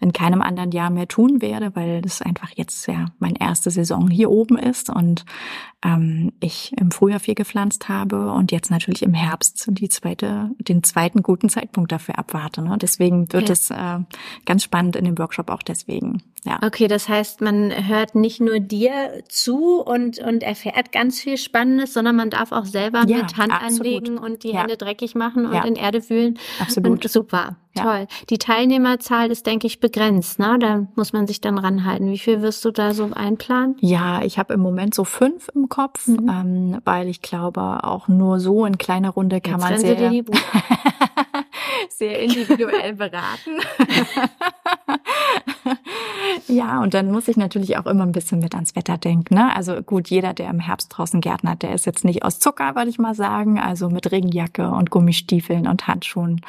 in 0.00 0.14
keinem 0.14 0.40
anderen 0.40 0.72
Jahr 0.72 0.88
mehr 0.88 1.08
tun 1.08 1.42
werde, 1.42 1.76
weil 1.76 2.00
das 2.00 2.22
einfach 2.22 2.52
jetzt 2.54 2.86
ja 2.86 3.06
meine 3.18 3.38
erste 3.38 3.70
Saison 3.70 4.08
hier 4.08 4.30
oben 4.30 4.56
ist 4.56 4.88
und 4.88 5.26
ähm, 5.84 6.32
ich 6.40 6.72
im 6.78 6.90
Frühjahr 6.90 7.20
viel 7.20 7.34
gepflanzt 7.34 7.90
habe 7.90 8.13
und 8.14 8.52
jetzt 8.52 8.70
natürlich 8.70 9.02
im 9.02 9.14
Herbst 9.14 9.66
die 9.68 9.88
zweite, 9.88 10.50
den 10.58 10.82
zweiten 10.82 11.22
guten 11.22 11.48
Zeitpunkt 11.48 11.92
dafür 11.92 12.18
abwarte. 12.18 12.62
Ne? 12.62 12.76
Deswegen 12.80 13.32
wird 13.32 13.48
ja. 13.48 13.52
es 13.52 13.70
äh, 13.70 13.98
ganz 14.44 14.62
spannend 14.62 14.96
in 14.96 15.04
dem 15.04 15.18
Workshop 15.18 15.50
auch 15.50 15.62
deswegen. 15.62 16.22
Ja. 16.44 16.58
Okay, 16.62 16.88
das 16.88 17.08
heißt, 17.08 17.40
man 17.40 17.72
hört 17.88 18.14
nicht 18.14 18.40
nur 18.40 18.60
dir 18.60 19.22
zu 19.28 19.80
und, 19.80 20.18
und 20.18 20.42
erfährt 20.42 20.92
ganz 20.92 21.20
viel 21.20 21.38
Spannendes, 21.38 21.94
sondern 21.94 22.16
man 22.16 22.28
darf 22.30 22.52
auch 22.52 22.66
selber 22.66 23.04
ja, 23.06 23.18
mit 23.18 23.36
Hand 23.38 23.52
absolut. 23.52 23.80
anlegen 23.80 24.18
und 24.18 24.44
die 24.44 24.50
ja. 24.50 24.60
Hände 24.60 24.76
dreckig 24.76 25.14
machen 25.14 25.46
und 25.46 25.64
in 25.64 25.76
Erde 25.76 26.08
wühlen. 26.10 26.38
Absolut. 26.60 27.04
Und 27.04 27.10
super. 27.10 27.56
Toll. 27.74 28.06
Die 28.30 28.38
Teilnehmerzahl 28.38 29.30
ist, 29.30 29.46
denke 29.46 29.66
ich, 29.66 29.80
begrenzt. 29.80 30.38
Ne? 30.38 30.56
Da 30.60 30.86
muss 30.94 31.12
man 31.12 31.26
sich 31.26 31.40
dann 31.40 31.58
ranhalten. 31.58 32.10
Wie 32.10 32.18
viel 32.18 32.40
wirst 32.40 32.64
du 32.64 32.70
da 32.70 32.94
so 32.94 33.10
einplanen? 33.12 33.76
Ja, 33.80 34.22
ich 34.22 34.38
habe 34.38 34.54
im 34.54 34.60
Moment 34.60 34.94
so 34.94 35.04
fünf 35.04 35.48
im 35.54 35.68
Kopf, 35.68 36.06
mhm. 36.06 36.28
ähm, 36.28 36.80
weil 36.84 37.08
ich 37.08 37.20
glaube, 37.20 37.82
auch 37.82 38.06
nur 38.08 38.38
so 38.38 38.64
in 38.64 38.78
kleiner 38.78 39.10
Runde 39.10 39.40
kann 39.40 39.60
Jetzt 39.60 39.70
man 39.70 39.78
sehr, 39.80 39.98
sehr 41.88 42.20
individuell 42.20 42.94
beraten. 42.94 43.58
ja, 46.48 46.80
und 46.80 46.94
dann 46.94 47.10
muss 47.10 47.28
ich 47.28 47.36
natürlich 47.36 47.76
auch 47.76 47.86
immer 47.86 48.04
ein 48.04 48.12
bisschen 48.12 48.38
mit 48.38 48.54
ans 48.54 48.76
Wetter 48.76 48.98
denken. 48.98 49.34
Ne? 49.34 49.54
Also 49.54 49.82
gut, 49.82 50.08
jeder, 50.10 50.32
der 50.32 50.50
im 50.50 50.60
Herbst 50.60 50.92
draußen 50.96 51.20
gärtnert, 51.20 51.62
der 51.62 51.74
ist 51.74 51.86
jetzt 51.86 52.04
nicht 52.04 52.24
aus 52.24 52.38
Zucker, 52.38 52.76
würde 52.76 52.90
ich 52.90 52.98
mal 52.98 53.14
sagen. 53.14 53.58
Also 53.58 53.90
mit 53.90 54.12
Regenjacke 54.12 54.68
und 54.70 54.90
Gummistiefeln 54.90 55.66
und 55.66 55.86
Handschuhen. 55.86 56.40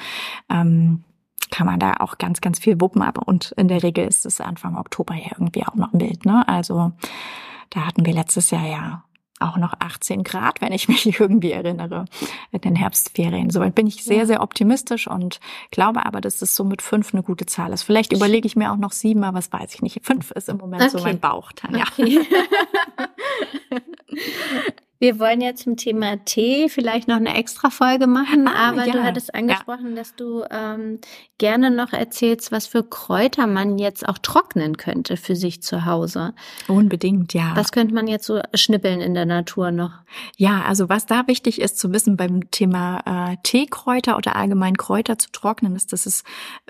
Ähm, 0.49 1.03
kann 1.51 1.67
man 1.67 1.79
da 1.79 1.95
auch 1.99 2.17
ganz, 2.17 2.41
ganz 2.41 2.60
viel 2.60 2.79
wuppen. 2.81 3.01
Aber 3.01 3.27
und 3.27 3.53
in 3.58 3.67
der 3.67 3.84
Regel 3.84 4.08
ist 4.08 4.25
es 4.25 4.41
Anfang 4.41 4.77
Oktober 4.77 5.15
ja 5.15 5.31
irgendwie 5.31 5.65
auch 5.65 5.75
noch 5.75 5.93
mild. 5.93 6.25
Ne? 6.25 6.47
Also 6.47 6.91
da 7.69 7.86
hatten 7.86 8.05
wir 8.05 8.13
letztes 8.13 8.51
Jahr 8.51 8.67
ja 8.67 9.03
auch 9.39 9.58
noch 9.58 9.73
18 9.79 10.23
Grad, 10.23 10.62
wenn 10.62 10.71
ich 10.71 10.88
mich 10.88 11.19
irgendwie 11.19 11.51
erinnere, 11.51 12.05
in 12.51 12.62
den 12.62 12.75
Herbstferien. 12.75 13.49
Soweit 13.49 13.75
bin 13.75 13.88
ich 13.88 14.03
sehr, 14.03 14.25
sehr 14.25 14.41
optimistisch 14.41 15.08
und 15.08 15.39
glaube 15.71 16.05
aber, 16.05 16.21
dass 16.21 16.41
es 16.41 16.55
so 16.55 16.63
mit 16.63 16.81
fünf 16.81 17.13
eine 17.13 17.23
gute 17.23 17.45
Zahl 17.45 17.73
ist. 17.73 17.84
Vielleicht 17.84 18.13
überlege 18.13 18.47
ich 18.47 18.55
mir 18.55 18.71
auch 18.71 18.77
noch 18.77 18.91
sieben, 18.91 19.23
aber 19.23 19.38
das 19.38 19.51
weiß 19.51 19.75
ich 19.75 19.81
nicht. 19.81 19.99
Fünf 20.03 20.31
ist 20.31 20.49
im 20.49 20.58
Moment 20.58 20.84
okay. 20.84 20.91
so 20.91 21.03
mein 21.03 21.19
Bauch, 21.19 21.51
Tanja. 21.51 21.84
Okay. 21.91 22.21
Wir 25.05 25.19
wollen 25.19 25.39
ja 25.39 25.53
zum 25.53 25.77
Thema 25.77 26.17
Tee 26.25 26.67
vielleicht 26.67 27.07
noch 27.07 27.17
eine 27.17 27.35
extra 27.35 27.69
Folge 27.69 28.07
machen, 28.07 28.47
ah, 28.47 28.69
aber 28.69 28.87
ja. 28.87 28.93
du 28.93 29.03
hattest 29.03 29.35
angesprochen, 29.35 29.91
ja. 29.91 29.97
dass 29.97 30.15
du 30.15 30.43
ähm, 30.49 30.97
gerne 31.37 31.69
noch 31.69 31.93
erzählst, 31.93 32.51
was 32.51 32.65
für 32.65 32.83
Kräuter 32.83 33.45
man 33.45 33.77
jetzt 33.77 34.09
auch 34.09 34.17
trocknen 34.17 34.77
könnte 34.77 35.15
für 35.15 35.35
sich 35.35 35.61
zu 35.61 35.85
Hause. 35.85 36.33
Unbedingt, 36.67 37.35
ja. 37.35 37.51
Was 37.55 37.71
könnte 37.71 37.93
man 37.93 38.07
jetzt 38.07 38.25
so 38.25 38.41
schnippeln 38.55 38.99
in 38.99 39.13
der 39.13 39.27
Natur 39.27 39.69
noch? 39.69 39.91
Ja, 40.37 40.63
also 40.63 40.89
was 40.89 41.05
da 41.05 41.27
wichtig 41.27 41.61
ist 41.61 41.77
zu 41.77 41.93
wissen 41.93 42.17
beim 42.17 42.49
Thema 42.49 43.01
äh, 43.05 43.37
Teekräuter 43.43 44.17
oder 44.17 44.35
allgemein 44.35 44.75
Kräuter 44.75 45.19
zu 45.19 45.29
trocknen, 45.31 45.75
ist, 45.75 45.93
dass 45.93 46.07
es 46.07 46.23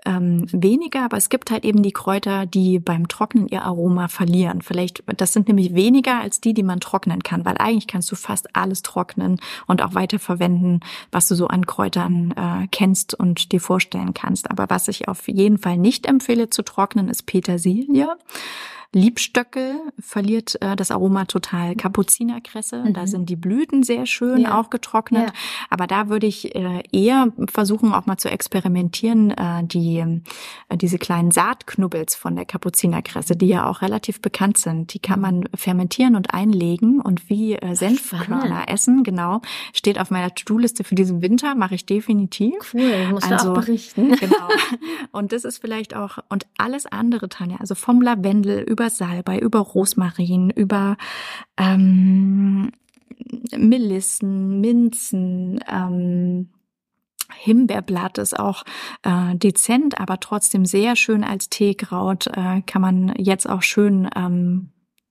ähm, 0.05 0.45
weniger, 0.51 1.05
aber 1.05 1.15
es 1.15 1.29
gibt 1.29 1.51
halt 1.51 1.63
eben 1.63 1.83
die 1.83 1.93
Kräuter, 1.93 2.45
die 2.45 2.79
beim 2.79 3.07
Trocknen 3.07 3.47
ihr 3.47 3.63
Aroma 3.63 4.09
verlieren. 4.09 4.61
Vielleicht, 4.61 5.03
das 5.15 5.31
sind 5.31 5.47
nämlich 5.47 5.73
weniger 5.73 6.19
als 6.19 6.41
die, 6.41 6.53
die 6.53 6.63
man 6.63 6.81
trocknen 6.81 7.23
kann, 7.23 7.45
weil 7.45 7.55
eigentlich 7.59 7.87
kannst 7.87 8.11
du 8.11 8.15
fast 8.25 8.55
alles 8.55 8.81
trocknen 8.81 9.39
und 9.67 9.81
auch 9.81 9.93
weiterverwenden, 9.93 10.81
was 11.11 11.27
du 11.27 11.35
so 11.35 11.47
an 11.47 11.65
Kräutern 11.65 12.31
äh, 12.31 12.67
kennst 12.71 13.13
und 13.13 13.51
dir 13.51 13.61
vorstellen 13.61 14.13
kannst. 14.13 14.51
Aber 14.51 14.69
was 14.69 14.87
ich 14.87 15.07
auf 15.07 15.27
jeden 15.27 15.57
Fall 15.57 15.77
nicht 15.77 16.05
empfehle 16.05 16.49
zu 16.49 16.63
trocknen, 16.63 17.07
ist 17.09 17.25
Petersilie. 17.25 18.09
Liebstöckel 18.95 19.81
verliert 19.99 20.55
äh, 20.61 20.77
das 20.77 20.89
Aroma 20.89 21.25
total. 21.25 21.75
Kapuzinerkresse, 21.75 22.85
mhm. 22.85 22.93
da 22.93 23.07
sind 23.07 23.29
die 23.29 23.35
Blüten 23.35 23.83
sehr 23.83 24.05
schön 24.05 24.43
ja. 24.43 24.57
auch 24.57 24.69
getrocknet. 24.69 25.27
Ja. 25.27 25.33
Aber 25.69 25.85
da 25.85 26.07
würde 26.07 26.27
ich 26.27 26.55
äh, 26.55 26.81
eher 26.93 27.33
versuchen, 27.51 27.93
auch 27.93 28.05
mal 28.05 28.15
zu 28.15 28.29
experimentieren, 28.29 29.31
äh, 29.31 29.65
die 29.65 29.97
äh, 30.69 30.77
diese 30.77 30.97
kleinen 30.97 31.31
Saatknubbels 31.31 32.15
von 32.15 32.37
der 32.37 32.45
Kapuzinerkresse, 32.45 33.35
die 33.35 33.47
ja 33.47 33.69
auch 33.69 33.81
relativ 33.81 34.21
bekannt 34.21 34.57
sind. 34.57 34.93
Die 34.93 34.99
kann 34.99 35.19
man 35.19 35.49
fermentieren 35.53 36.15
und 36.15 36.33
einlegen 36.33 37.01
und 37.01 37.29
wie 37.29 37.55
äh, 37.55 37.75
Senfkörner 37.75 38.69
essen. 38.69 39.03
Genau, 39.03 39.41
steht 39.73 39.99
auf 39.99 40.09
meiner 40.09 40.33
To-Do-Liste 40.33 40.85
für 40.85 40.95
diesen 40.95 41.21
Winter. 41.21 41.53
Mache 41.55 41.75
ich 41.75 41.85
definitiv. 41.85 42.73
Cool, 42.73 43.09
musst 43.09 43.29
also, 43.29 43.51
auch 43.51 43.55
berichten. 43.55 44.15
Genau. 44.25 44.47
Und 45.11 45.33
das 45.33 45.43
ist 45.43 45.59
vielleicht 45.59 45.95
auch 45.95 46.17
und 46.29 46.47
alles 46.57 46.85
andere, 46.85 47.27
Tanja. 47.27 47.57
Also 47.57 47.75
vom 47.75 48.01
Lavendel 48.01 48.61
über 48.61 48.84
über 48.85 48.89
Salbei, 48.89 49.39
über 49.39 49.59
Rosmarin, 49.59 50.51
über 50.51 50.97
ähm, 51.57 52.71
Melissen, 53.57 54.61
Minzen, 54.61 55.59
ähm, 55.67 56.49
Himbeerblatt 57.33 58.19
ist 58.19 58.37
auch 58.37 58.63
äh, 59.01 59.35
dezent, 59.35 59.99
aber 59.99 60.19
trotzdem 60.19 60.65
sehr 60.65 60.95
schön 60.95 61.23
als 61.23 61.49
Teekraut. 61.49 62.27
Äh, 62.27 62.61
kann 62.61 62.81
man 62.81 63.13
jetzt 63.17 63.49
auch 63.49 63.63
schön 63.63 64.07
ähm, 64.15 64.69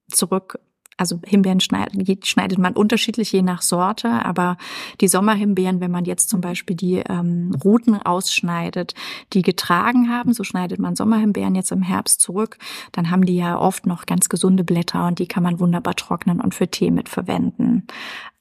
zurück 0.08 0.60
also 0.96 1.20
Himbeeren 1.24 1.60
schneidet, 1.60 2.26
schneidet 2.26 2.58
man 2.58 2.74
unterschiedlich 2.74 3.32
je 3.32 3.42
nach 3.42 3.62
Sorte, 3.62 4.08
aber 4.08 4.56
die 5.00 5.08
Sommerhimbeeren, 5.08 5.80
wenn 5.80 5.90
man 5.90 6.04
jetzt 6.04 6.30
zum 6.30 6.40
Beispiel 6.40 6.76
die 6.76 6.96
ähm, 6.96 7.54
Ruten 7.64 8.00
ausschneidet, 8.00 8.94
die 9.32 9.42
getragen 9.42 10.10
haben, 10.10 10.32
so 10.32 10.44
schneidet 10.44 10.78
man 10.78 10.96
Sommerhimbeeren 10.96 11.54
jetzt 11.54 11.72
im 11.72 11.82
Herbst 11.82 12.20
zurück, 12.20 12.58
dann 12.92 13.10
haben 13.10 13.24
die 13.24 13.36
ja 13.36 13.58
oft 13.58 13.86
noch 13.86 14.06
ganz 14.06 14.28
gesunde 14.28 14.64
Blätter 14.64 15.06
und 15.06 15.18
die 15.18 15.26
kann 15.26 15.42
man 15.42 15.60
wunderbar 15.60 15.96
trocknen 15.96 16.40
und 16.40 16.54
für 16.54 16.68
Tee 16.68 16.90
mit 16.90 17.08
verwenden. 17.08 17.86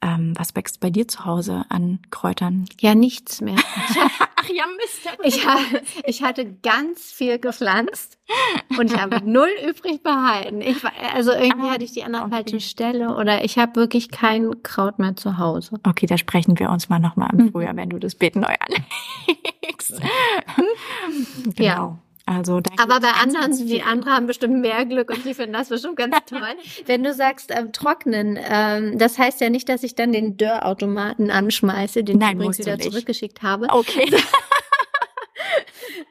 Ähm, 0.01 0.33
was 0.37 0.55
wächst 0.55 0.79
bei 0.79 0.89
dir 0.89 1.07
zu 1.07 1.25
Hause 1.25 1.65
an 1.69 1.99
Kräutern? 2.11 2.65
Ja, 2.79 2.93
nichts 2.93 3.41
mehr. 3.41 3.57
Ach 4.43 4.49
ja, 4.49 4.65
Mist. 4.77 5.17
Ich, 5.23 5.45
ha 5.45 5.57
ich 6.05 6.21
hatte 6.23 6.45
ganz 6.61 7.11
viel 7.11 7.39
gepflanzt 7.39 8.17
und 8.77 8.91
ich 8.91 8.99
habe 8.99 9.21
null 9.23 9.49
übrig 9.67 10.03
behalten. 10.03 10.61
Ich, 10.61 10.77
also 11.13 11.31
irgendwie 11.31 11.67
ah, 11.67 11.71
hatte 11.71 11.83
ich 11.83 11.93
die 11.93 12.03
an 12.03 12.13
der 12.13 12.23
okay. 12.23 12.31
falschen 12.31 12.59
Stelle 12.59 13.15
oder 13.15 13.43
ich 13.43 13.57
habe 13.57 13.75
wirklich 13.75 14.11
kein 14.11 14.61
Kraut 14.63 14.99
mehr 14.99 15.15
zu 15.15 15.37
Hause. 15.37 15.79
Okay, 15.83 16.05
da 16.05 16.17
sprechen 16.17 16.59
wir 16.59 16.69
uns 16.69 16.89
mal 16.89 16.99
nochmal 16.99 17.29
im 17.31 17.39
hm. 17.39 17.51
Frühjahr, 17.51 17.75
wenn 17.75 17.89
du 17.89 17.99
das 17.99 18.15
Beet 18.15 18.35
neu 18.35 18.53
anlegst. 18.59 20.01
genau. 21.55 21.63
Ja. 21.63 21.99
Also 22.25 22.61
Aber 22.77 23.01
bei 23.01 23.11
anderen, 23.11 23.51
die 23.67 23.81
anderen 23.81 24.13
haben 24.13 24.27
bestimmt 24.27 24.61
mehr 24.61 24.85
Glück 24.85 25.09
und 25.09 25.25
die 25.25 25.33
finden 25.33 25.53
das 25.53 25.69
bestimmt 25.69 25.97
ganz 25.97 26.15
toll. 26.25 26.39
Wenn 26.85 27.03
du 27.03 27.13
sagst 27.13 27.51
ähm, 27.51 27.73
trocknen, 27.73 28.39
ähm, 28.49 28.97
das 28.97 29.17
heißt 29.17 29.41
ja 29.41 29.49
nicht, 29.49 29.67
dass 29.67 29.83
ich 29.83 29.95
dann 29.95 30.13
den 30.13 30.37
Dörrautomaten 30.37 31.29
anschmeiße, 31.29 32.03
den 32.03 32.19
Nein, 32.19 32.29
ich 32.29 32.35
übrigens 32.35 32.59
wieder 32.59 32.79
zurückgeschickt 32.79 33.41
habe. 33.41 33.67
Okay. 33.69 34.09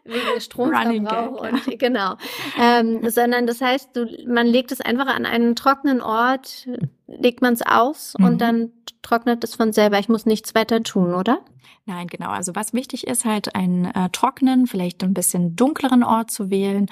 wegen 0.04 0.40
Stromverbrauch 0.40 1.40
und 1.40 1.78
genau, 1.78 2.16
ähm, 2.60 3.08
sondern 3.08 3.46
das 3.46 3.60
heißt, 3.60 3.96
du, 3.96 4.06
man 4.26 4.46
legt 4.46 4.72
es 4.72 4.80
einfach 4.80 5.06
an 5.06 5.26
einen 5.26 5.54
trockenen 5.56 6.00
Ort, 6.00 6.68
legt 7.06 7.42
man 7.42 7.54
es 7.54 7.62
aus 7.62 8.14
mhm. 8.18 8.24
und 8.24 8.40
dann 8.40 8.72
trocknet 9.02 9.44
es 9.44 9.54
von 9.54 9.72
selber. 9.72 9.98
Ich 9.98 10.08
muss 10.08 10.26
nichts 10.26 10.54
weiter 10.54 10.82
tun, 10.82 11.14
oder? 11.14 11.40
Nein, 11.84 12.06
genau. 12.06 12.30
Also 12.30 12.54
was 12.54 12.72
wichtig 12.72 13.06
ist, 13.06 13.24
halt 13.24 13.54
einen 13.54 13.86
äh, 13.86 14.08
trockenen, 14.10 14.66
vielleicht 14.66 15.02
ein 15.02 15.14
bisschen 15.14 15.56
dunkleren 15.56 16.04
Ort 16.04 16.30
zu 16.30 16.50
wählen, 16.50 16.86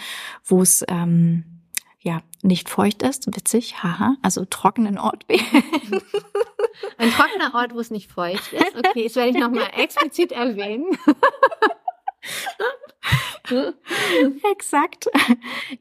wo 0.44 0.62
es 0.62 0.84
ähm, 0.88 1.44
ja 2.00 2.22
nicht 2.42 2.68
feucht 2.68 3.02
ist. 3.02 3.26
Witzig, 3.28 3.82
haha. 3.82 4.16
Also 4.22 4.44
trockenen 4.44 4.98
Ort 4.98 5.24
wählen. 5.28 6.02
Ein 6.98 7.10
trockener 7.10 7.54
Ort, 7.54 7.74
wo 7.74 7.80
es 7.80 7.90
nicht 7.90 8.10
feucht 8.10 8.52
ist. 8.52 8.76
Okay, 8.76 9.04
das 9.04 9.16
werde 9.16 9.30
ich 9.30 9.36
nochmal 9.36 9.70
explizit 9.76 10.32
erwähnen. 10.32 10.86
Exakt. 14.52 15.08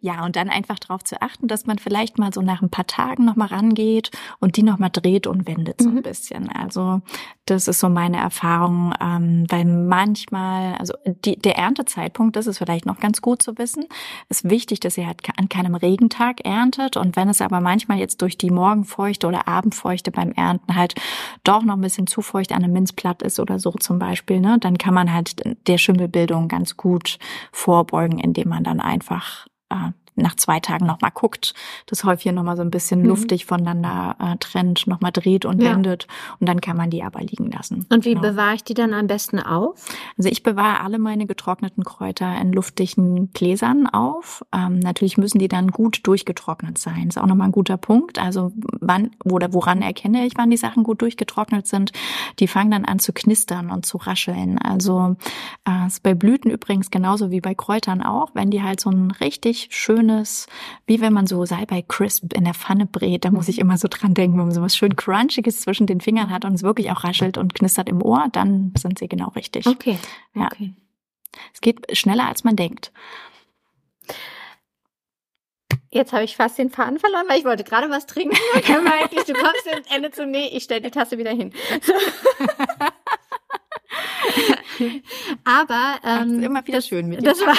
Ja, 0.02 0.26
und 0.26 0.36
dann 0.36 0.50
einfach 0.50 0.80
darauf 0.80 1.04
zu 1.04 1.22
achten, 1.22 1.48
dass 1.48 1.66
man 1.66 1.78
vielleicht 1.78 2.18
mal 2.18 2.34
so 2.34 2.42
nach 2.42 2.62
ein 2.62 2.70
paar 2.70 2.88
Tagen 2.88 3.26
nochmal 3.26 3.50
rangeht 3.50 4.12
und 4.40 4.58
die 4.58 4.64
nochmal 4.64 4.90
dreht 4.92 5.28
und 5.28 5.48
wendet 5.48 5.82
so 5.82 5.90
ein 5.90 5.96
mhm. 5.96 6.02
bisschen. 6.04 6.50
Also 6.50 7.02
das 7.46 7.68
ist 7.68 7.80
so 7.80 7.90
meine 7.90 8.18
Erfahrung, 8.18 8.94
ähm, 9.02 9.46
weil 9.50 9.66
manchmal, 9.66 10.76
also 10.76 10.94
die, 11.06 11.38
der 11.38 11.58
Erntezeitpunkt, 11.58 12.36
das 12.36 12.48
ist 12.48 12.60
vielleicht 12.60 12.86
noch 12.86 13.00
ganz 13.00 13.22
gut 13.22 13.42
zu 13.42 13.58
wissen, 13.58 13.86
ist 14.30 14.50
wichtig, 14.50 14.80
dass 14.80 14.98
ihr 14.98 15.08
halt 15.08 15.22
an 15.38 15.50
keinem 15.50 15.76
Regentag 15.76 16.46
erntet 16.46 16.98
und 16.98 17.16
wenn 17.16 17.30
es 17.30 17.42
aber 17.42 17.62
manchmal 17.62 17.98
jetzt 17.98 18.22
durch 18.22 18.38
die 18.38 18.52
Morgenfeuchte 18.52 19.28
oder 19.28 19.48
Abendfeuchte 19.48 20.12
beim 20.12 20.32
Ernten 20.32 20.76
halt 20.76 20.96
doch 21.44 21.64
noch 21.64 21.76
ein 21.76 21.82
bisschen 21.82 22.08
zu 22.08 22.22
feucht 22.22 22.52
an 22.52 22.64
einem 22.64 22.74
Minzblatt 22.74 23.22
ist 23.22 23.40
oder 23.40 23.60
so 23.60 23.72
zum 23.72 24.00
Beispiel, 24.00 24.40
ne, 24.40 24.58
dann 24.60 24.78
kann 24.78 24.94
man 24.94 25.14
halt 25.14 25.36
der 25.68 25.78
Schimmelbildung 25.78 26.48
ganz 26.48 26.78
gut 26.78 27.19
vorbeugen, 27.52 28.20
indem 28.20 28.50
man 28.50 28.64
dann 28.64 28.80
einfach 28.80 29.48
äh, 29.70 29.92
nach 30.22 30.36
zwei 30.36 30.60
Tagen 30.60 30.86
nochmal 30.86 31.12
guckt, 31.14 31.54
das 31.86 32.04
Häufchen 32.04 32.36
nochmal 32.36 32.58
so 32.58 32.62
ein 32.62 32.72
bisschen 32.72 33.02
mhm. 33.02 33.08
luftig 33.08 33.46
voneinander 33.46 34.16
äh, 34.20 34.38
trennt, 34.38 34.88
nochmal 34.88 35.12
dreht 35.12 35.46
und 35.46 35.62
ja. 35.62 35.72
wendet 35.72 36.08
und 36.40 36.48
dann 36.48 36.62
kann 36.62 36.78
man 36.78 36.90
die 36.90 37.04
aber 37.04 37.22
liegen 37.22 37.52
lassen. 37.52 37.86
Und 37.90 38.06
wie 38.06 38.14
genau. 38.14 38.30
bewahre 38.30 38.56
ich 38.56 38.64
die 38.64 38.74
dann 38.74 38.94
am 38.94 39.08
besten 39.08 39.40
auf? 39.40 39.86
Also 40.18 40.30
ich 40.30 40.44
bewahre 40.44 40.82
alle 40.82 41.00
meine 41.00 41.26
getrockneten 41.26 41.84
Kräuter 41.84 42.40
in 42.40 42.54
luftigen 42.54 43.32
Gläsern 43.34 43.88
auf. 43.88 44.44
Ähm, 44.54 44.80
natürlich 44.80 45.18
müssen 45.18 45.40
die 45.40 45.48
dann 45.48 45.72
gut 45.72 46.02
durchgetrocknet 46.04 46.78
sein. 46.78 47.06
Das 47.08 47.16
ist 47.16 47.22
auch 47.22 47.28
nochmal 47.28 47.48
ein 47.48 47.54
guter 47.54 47.78
Punkt. 47.78 48.20
Also 48.20 48.52
wann 48.80 49.12
oder 49.24 49.54
woran 49.54 49.82
erkenne 49.82 50.26
ich, 50.26 50.34
wann 50.36 50.50
die 50.50 50.58
Sachen 50.58 50.84
gut 50.84 51.02
durchgetrocknet 51.02 51.68
sind? 51.68 51.92
Die 52.40 52.48
fangen 52.48 52.72
dann 52.72 52.86
an 52.86 53.00
zu 53.00 53.14
knistern 53.14 53.70
und 53.70 53.86
zu 53.86 53.98
rascheln. 53.98 54.58
Also 54.60 55.16
äh, 55.68 55.88
ist 55.88 56.04
bei 56.04 56.14
Blüten 56.14 56.52
übrigens 56.52 56.92
genauso 56.92 57.32
wie 57.32 57.42
bei 57.42 57.56
Kräutern 57.56 58.02
auch, 58.02 58.32
wenn 58.34 58.52
die 58.52 58.64
halt 58.64 58.80
so 58.80 58.90
ein 58.90 59.12
richtig 59.12 59.70
schönes 59.72 60.09
schönes, 60.10 60.48
wie 60.88 61.02
wenn 61.02 61.14
man 61.14 61.28
so 61.28 61.46
Salbei 61.46 61.84
Crisp 61.88 62.34
in 62.34 62.44
der 62.44 62.54
Pfanne 62.54 62.86
brät. 62.86 63.26
Da 63.26 63.32
muss 63.32 63.48
ich 63.48 63.60
immer 63.60 63.78
so 63.78 63.88
dran 63.90 64.14
denken, 64.14 64.38
wenn 64.38 64.46
man 64.46 64.56
so 64.56 64.62
was 64.62 64.76
schön 64.76 64.96
Crunchiges 64.96 65.62
zwischen 65.62 65.88
den 65.88 66.02
Fingern 66.02 66.30
hat 66.30 66.46
und 66.46 66.54
es 66.54 66.64
wirklich 66.64 66.92
auch 66.92 67.04
raschelt 67.04 67.38
und 67.38 67.54
knistert 67.56 67.90
im 67.90 68.02
Ohr, 68.02 68.28
dann 68.32 68.74
sind 68.78 69.00
sie 69.00 69.08
genau 69.08 69.30
richtig. 69.30 69.66
Okay. 69.68 69.98
Ja. 70.36 70.46
Okay. 70.46 70.74
Es 71.54 71.62
geht 71.62 71.96
schneller, 71.98 72.28
als 72.28 72.44
man 72.44 72.56
denkt. 72.56 72.92
Jetzt 75.92 76.14
habe 76.14 76.24
ich 76.24 76.36
fast 76.36 76.58
den 76.60 76.70
Faden 76.70 77.00
verloren, 77.00 77.26
weil 77.28 77.40
ich 77.40 77.46
wollte 77.46 77.64
gerade 77.64 77.90
was 77.90 78.06
trinken. 78.06 78.38
eigentlich, 78.54 79.24
du 79.26 79.34
kommst 79.34 79.68
am 79.74 79.82
Ende 79.96 80.12
zu, 80.12 80.26
nee, 80.26 80.48
ich 80.52 80.64
stelle 80.64 80.82
die 80.82 80.92
Tasse 80.92 81.18
wieder 81.18 81.32
hin. 81.32 81.52
So. 81.82 81.94
Aber 85.44 86.00
ähm, 86.04 86.40
Ach, 86.40 86.46
immer 86.46 86.66
wieder 86.66 86.82
schön 86.82 87.10
mit. 87.10 87.26
Das 87.26 87.42
war 87.42 87.56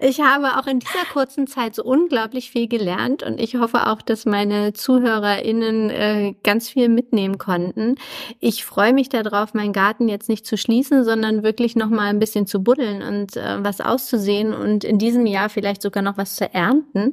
ich 0.00 0.20
habe 0.20 0.58
auch 0.58 0.66
in 0.66 0.78
dieser 0.78 1.04
kurzen 1.12 1.46
Zeit 1.46 1.74
so 1.74 1.84
unglaublich 1.84 2.50
viel 2.50 2.68
gelernt 2.68 3.22
und 3.22 3.40
ich 3.40 3.56
hoffe 3.56 3.86
auch, 3.86 4.02
dass 4.02 4.26
meine 4.26 4.72
ZuhörerInnen 4.72 5.90
äh, 5.90 6.34
ganz 6.42 6.68
viel 6.68 6.88
mitnehmen 6.88 7.38
konnten. 7.38 7.96
Ich 8.40 8.64
freue 8.64 8.92
mich 8.92 9.08
darauf, 9.08 9.54
meinen 9.54 9.72
Garten 9.72 10.08
jetzt 10.08 10.28
nicht 10.28 10.46
zu 10.46 10.56
schließen, 10.56 11.04
sondern 11.04 11.42
wirklich 11.42 11.76
noch 11.76 11.88
mal 11.88 12.08
ein 12.08 12.18
bisschen 12.18 12.46
zu 12.46 12.62
buddeln 12.62 13.02
und 13.02 13.36
äh, 13.36 13.62
was 13.62 13.80
auszusehen 13.80 14.54
und 14.54 14.84
in 14.84 14.98
diesem 14.98 15.26
Jahr 15.26 15.48
vielleicht 15.48 15.82
sogar 15.82 16.02
noch 16.02 16.16
was 16.16 16.36
zu 16.36 16.52
ernten. 16.52 17.12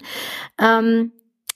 Ähm, 0.60 1.12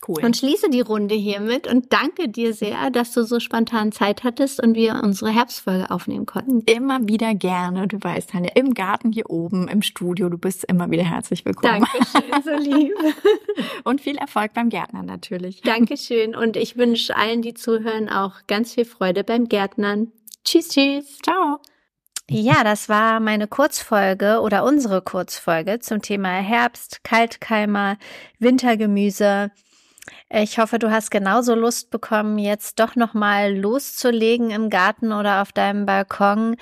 Cool. 0.07 0.23
Und 0.23 0.35
schließe 0.35 0.69
die 0.69 0.81
Runde 0.81 1.15
hiermit 1.15 1.67
und 1.67 1.93
danke 1.93 2.27
dir 2.27 2.53
sehr, 2.53 2.89
dass 2.89 3.13
du 3.13 3.23
so 3.23 3.39
spontan 3.39 3.91
Zeit 3.91 4.23
hattest 4.23 4.61
und 4.61 4.75
wir 4.75 4.99
unsere 5.01 5.31
Herbstfolge 5.31 5.89
aufnehmen 5.91 6.25
konnten. 6.25 6.61
Immer 6.61 7.07
wieder 7.07 7.33
gerne. 7.35 7.87
Du 7.87 7.97
weißt, 8.01 8.31
Tanja, 8.31 8.51
im 8.55 8.73
Garten 8.73 9.11
hier 9.11 9.29
oben, 9.29 9.67
im 9.67 9.81
Studio, 9.81 10.27
du 10.29 10.37
bist 10.37 10.65
immer 10.65 10.91
wieder 10.91 11.03
herzlich 11.03 11.45
willkommen. 11.45 11.85
Dankeschön, 12.13 12.43
so 12.43 12.71
lieb. 12.71 12.93
und 13.83 14.01
viel 14.01 14.17
Erfolg 14.17 14.53
beim 14.53 14.69
Gärtnern 14.69 15.05
natürlich. 15.05 15.61
Dankeschön 15.61 16.35
und 16.35 16.57
ich 16.57 16.75
wünsche 16.77 17.15
allen, 17.15 17.41
die 17.41 17.53
zuhören, 17.53 18.09
auch 18.09 18.41
ganz 18.47 18.73
viel 18.73 18.85
Freude 18.85 19.23
beim 19.23 19.47
Gärtnern. 19.47 20.11
Tschüss, 20.43 20.69
tschüss. 20.69 21.19
Ciao. 21.19 21.59
Ja, 22.29 22.63
das 22.63 22.89
war 22.89 23.19
meine 23.19 23.47
Kurzfolge 23.47 24.39
oder 24.41 24.63
unsere 24.63 25.01
Kurzfolge 25.01 25.79
zum 25.79 26.01
Thema 26.01 26.29
Herbst, 26.29 27.03
Kaltkeimer, 27.03 27.97
Wintergemüse. 28.39 29.51
Ich 30.29 30.59
hoffe, 30.59 30.79
du 30.79 30.91
hast 30.91 31.11
genauso 31.11 31.55
Lust 31.55 31.89
bekommen, 31.89 32.37
jetzt 32.37 32.79
doch 32.79 32.95
nochmal 32.95 33.55
loszulegen 33.55 34.49
im 34.49 34.69
Garten 34.69 35.13
oder 35.13 35.41
auf 35.41 35.51
deinem 35.51 35.85
Balkon 35.85 36.57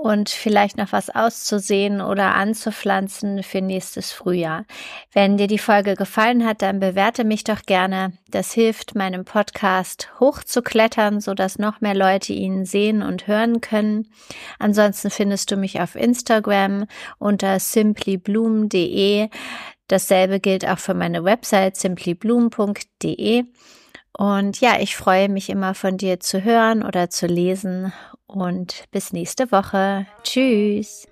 und 0.00 0.30
vielleicht 0.30 0.78
noch 0.78 0.92
was 0.92 1.10
auszusehen 1.10 2.00
oder 2.00 2.34
anzupflanzen 2.34 3.42
für 3.42 3.60
nächstes 3.60 4.12
Frühjahr. 4.12 4.64
Wenn 5.12 5.36
dir 5.36 5.46
die 5.46 5.58
Folge 5.58 5.94
gefallen 5.94 6.46
hat, 6.46 6.62
dann 6.62 6.80
bewerte 6.80 7.22
mich 7.22 7.44
doch 7.44 7.62
gerne. 7.66 8.14
Das 8.28 8.52
hilft 8.52 8.94
meinem 8.94 9.26
Podcast 9.26 10.10
hochzuklettern, 10.18 11.20
sodass 11.20 11.58
noch 11.58 11.82
mehr 11.82 11.94
Leute 11.94 12.32
ihn 12.32 12.64
sehen 12.64 13.02
und 13.02 13.26
hören 13.26 13.60
können. 13.60 14.10
Ansonsten 14.58 15.10
findest 15.10 15.50
du 15.50 15.56
mich 15.56 15.82
auf 15.82 15.96
Instagram 15.96 16.86
unter 17.18 17.60
simplybloom.de. 17.60 19.28
Dasselbe 19.90 20.38
gilt 20.38 20.64
auch 20.68 20.78
für 20.78 20.94
meine 20.94 21.24
Website 21.24 21.76
simplyblumen.de. 21.76 23.44
Und 24.16 24.60
ja, 24.60 24.80
ich 24.80 24.96
freue 24.96 25.28
mich 25.28 25.50
immer 25.50 25.74
von 25.74 25.96
dir 25.96 26.20
zu 26.20 26.44
hören 26.44 26.84
oder 26.84 27.10
zu 27.10 27.26
lesen. 27.26 27.92
Und 28.26 28.84
bis 28.92 29.12
nächste 29.12 29.50
Woche. 29.50 30.06
Tschüss. 30.22 31.08